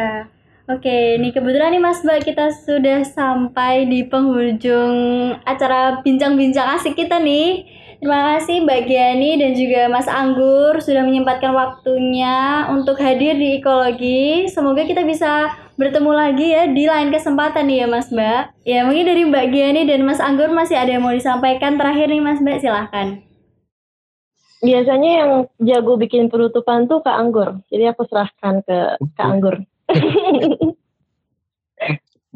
[0.68, 4.95] Oke, nih kebetulan nih Mas Mbak kita sudah sampai di penghujung
[5.41, 7.64] acara bincang-bincang asik kita nih.
[7.97, 12.36] Terima kasih Mbak Giani dan juga Mas Anggur sudah menyempatkan waktunya
[12.70, 14.45] untuk hadir di ekologi.
[14.45, 18.44] Semoga kita bisa bertemu lagi ya di lain kesempatan nih ya Mas Mbak.
[18.66, 22.22] Ya mungkin dari Mbak Giani dan Mas Anggur masih ada yang mau disampaikan terakhir nih
[22.22, 23.22] Mas Mbak silahkan.
[24.58, 27.62] Biasanya yang jago bikin penutupan tuh Kak Anggur.
[27.70, 28.78] Jadi aku serahkan ke
[29.14, 29.62] Kak Anggur.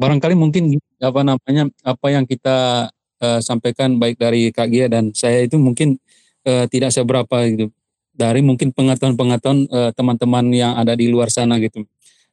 [0.02, 2.88] barangkali mungkin apa namanya apa yang kita
[3.22, 5.94] uh, sampaikan baik dari Kak Gia dan saya itu mungkin
[6.42, 7.70] uh, tidak seberapa gitu
[8.12, 11.86] dari mungkin pengetahuan-pengetahuan uh, teman-teman yang ada di luar sana gitu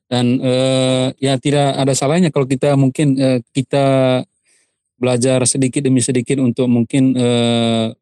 [0.09, 3.85] dan uh, ya tidak ada salahnya kalau kita mungkin uh, kita
[4.99, 7.93] belajar sedikit demi sedikit untuk mungkin uh,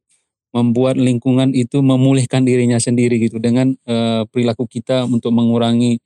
[0.55, 5.99] membuat lingkungan itu memulihkan dirinya sendiri gitu dengan uh, perilaku kita untuk mengurangi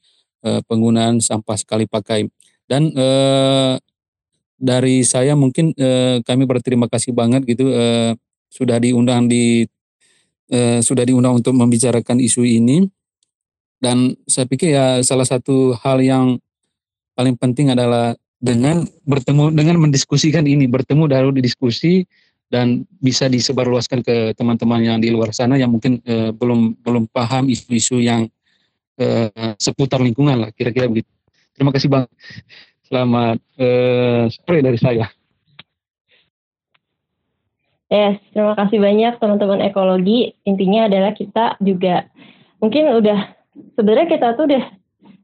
[0.44, 2.28] uh, penggunaan sampah sekali pakai.
[2.68, 3.78] Dan uh,
[4.58, 8.18] dari saya mungkin uh, kami berterima kasih banget gitu uh,
[8.52, 9.64] sudah diundang di
[10.52, 12.90] uh, sudah diundang untuk membicarakan isu ini
[13.82, 16.38] dan saya pikir ya salah satu hal yang
[17.18, 22.06] paling penting adalah dengan bertemu dengan mendiskusikan ini bertemu baru didiskusi
[22.52, 27.50] dan bisa disebarluaskan ke teman-teman yang di luar sana yang mungkin uh, belum belum paham
[27.50, 28.30] isu-isu yang
[29.02, 31.10] uh, seputar lingkungan lah kira-kira begitu.
[31.58, 32.06] Terima kasih bang.
[32.86, 35.08] Selamat uh, sore dari saya.
[37.92, 40.36] Yes, terima kasih banyak teman-teman ekologi.
[40.48, 42.08] Intinya adalah kita juga
[42.64, 43.41] mungkin udah
[43.78, 44.66] sebenarnya kita tuh udah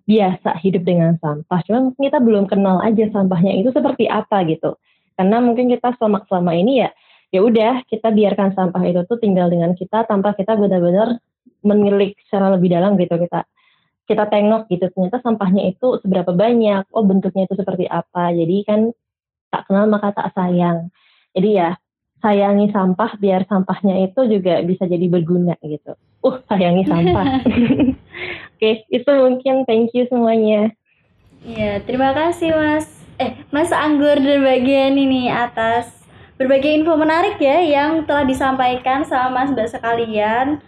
[0.07, 1.59] biasa hidup dengan sampah.
[1.67, 4.79] Cuma mungkin kita belum kenal aja sampahnya itu seperti apa gitu.
[5.19, 6.89] Karena mungkin kita selama selama ini ya
[7.31, 11.19] ya udah kita biarkan sampah itu tuh tinggal dengan kita tanpa kita benar-benar
[11.65, 13.43] menilik secara lebih dalam gitu kita
[14.07, 18.79] kita tengok gitu ternyata sampahnya itu seberapa banyak oh bentuknya itu seperti apa jadi kan
[19.51, 20.87] tak kenal maka tak sayang
[21.35, 21.69] jadi ya
[22.23, 25.93] sayangi sampah biar sampahnya itu juga bisa jadi berguna gitu
[26.25, 27.25] uh sayangi sampah
[28.57, 30.73] oke itu mungkin thank you semuanya
[31.45, 32.87] Iya, terima kasih Mas.
[33.21, 35.89] Eh, Mas Anggur dan bagian ini atas
[36.37, 40.59] berbagai info menarik ya yang telah disampaikan sama Mas Mbak sekalian.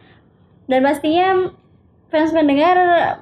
[0.70, 1.50] Dan pastinya
[2.14, 2.78] fans pendengar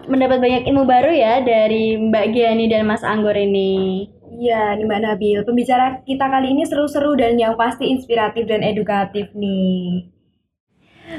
[0.05, 4.11] mendapat banyak ilmu baru ya dari Mbak Giani dan Mas Anggur ini.
[4.27, 9.31] Iya nih Mbak Nabil, pembicara kita kali ini seru-seru dan yang pasti inspiratif dan edukatif
[9.31, 10.11] nih.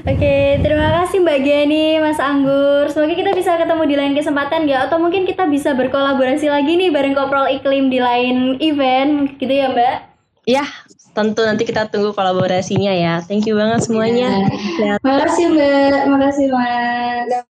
[0.05, 2.93] Oke, terima kasih Mbak Giani, Mas Anggur.
[2.93, 6.93] Semoga kita bisa ketemu di lain kesempatan ya, atau mungkin kita bisa berkolaborasi lagi nih
[6.93, 10.09] bareng Koprol Iklim di lain event, gitu ya Mbak?
[10.49, 10.65] ya
[11.13, 14.49] tentu nanti kita tunggu kolaborasinya ya thank you banget semuanya
[14.81, 14.99] Sehat.
[15.05, 17.58] Makasih Mbak, makasih Mbak.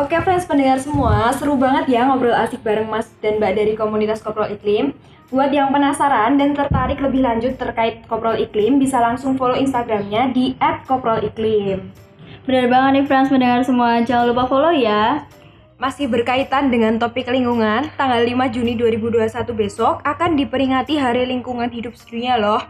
[0.00, 4.24] Oke friends pendengar semua, seru banget ya ngobrol asik bareng Mas dan Mbak dari komunitas
[4.24, 4.96] Koprol Iklim.
[5.28, 10.56] Buat yang penasaran dan tertarik lebih lanjut terkait Koprol Iklim, bisa langsung follow Instagramnya di
[10.88, 11.92] @koprol_iklim.
[12.48, 15.28] Benar banget nih friends pendengar semua, jangan lupa follow ya.
[15.76, 21.92] Masih berkaitan dengan topik lingkungan, tanggal 5 Juni 2021 besok akan diperingati Hari Lingkungan Hidup
[21.92, 22.64] Sedunia loh.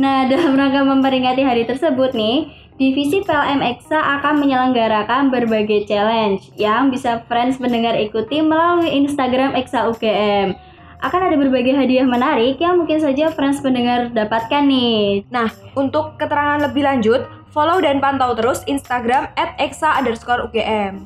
[0.00, 6.88] Nah, dalam rangka memperingati hari tersebut nih, Divisi PLM EXA akan menyelenggarakan berbagai challenge yang
[6.88, 10.56] bisa friends pendengar ikuti melalui Instagram EXA UGM.
[11.04, 15.28] Akan ada berbagai hadiah menarik yang mungkin saja friends pendengar dapatkan nih.
[15.28, 19.28] Nah, untuk keterangan lebih lanjut, follow dan pantau terus Instagram
[19.60, 21.04] @exa_ugm.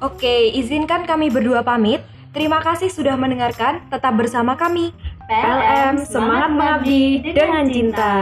[0.00, 2.00] Oke, izinkan kami berdua pamit.
[2.32, 3.84] Terima kasih sudah mendengarkan.
[3.92, 4.96] Tetap bersama kami.
[5.28, 8.16] PLM Semangat Mengabdi dengan Cinta.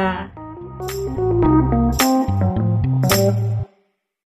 [1.70, 3.47] Música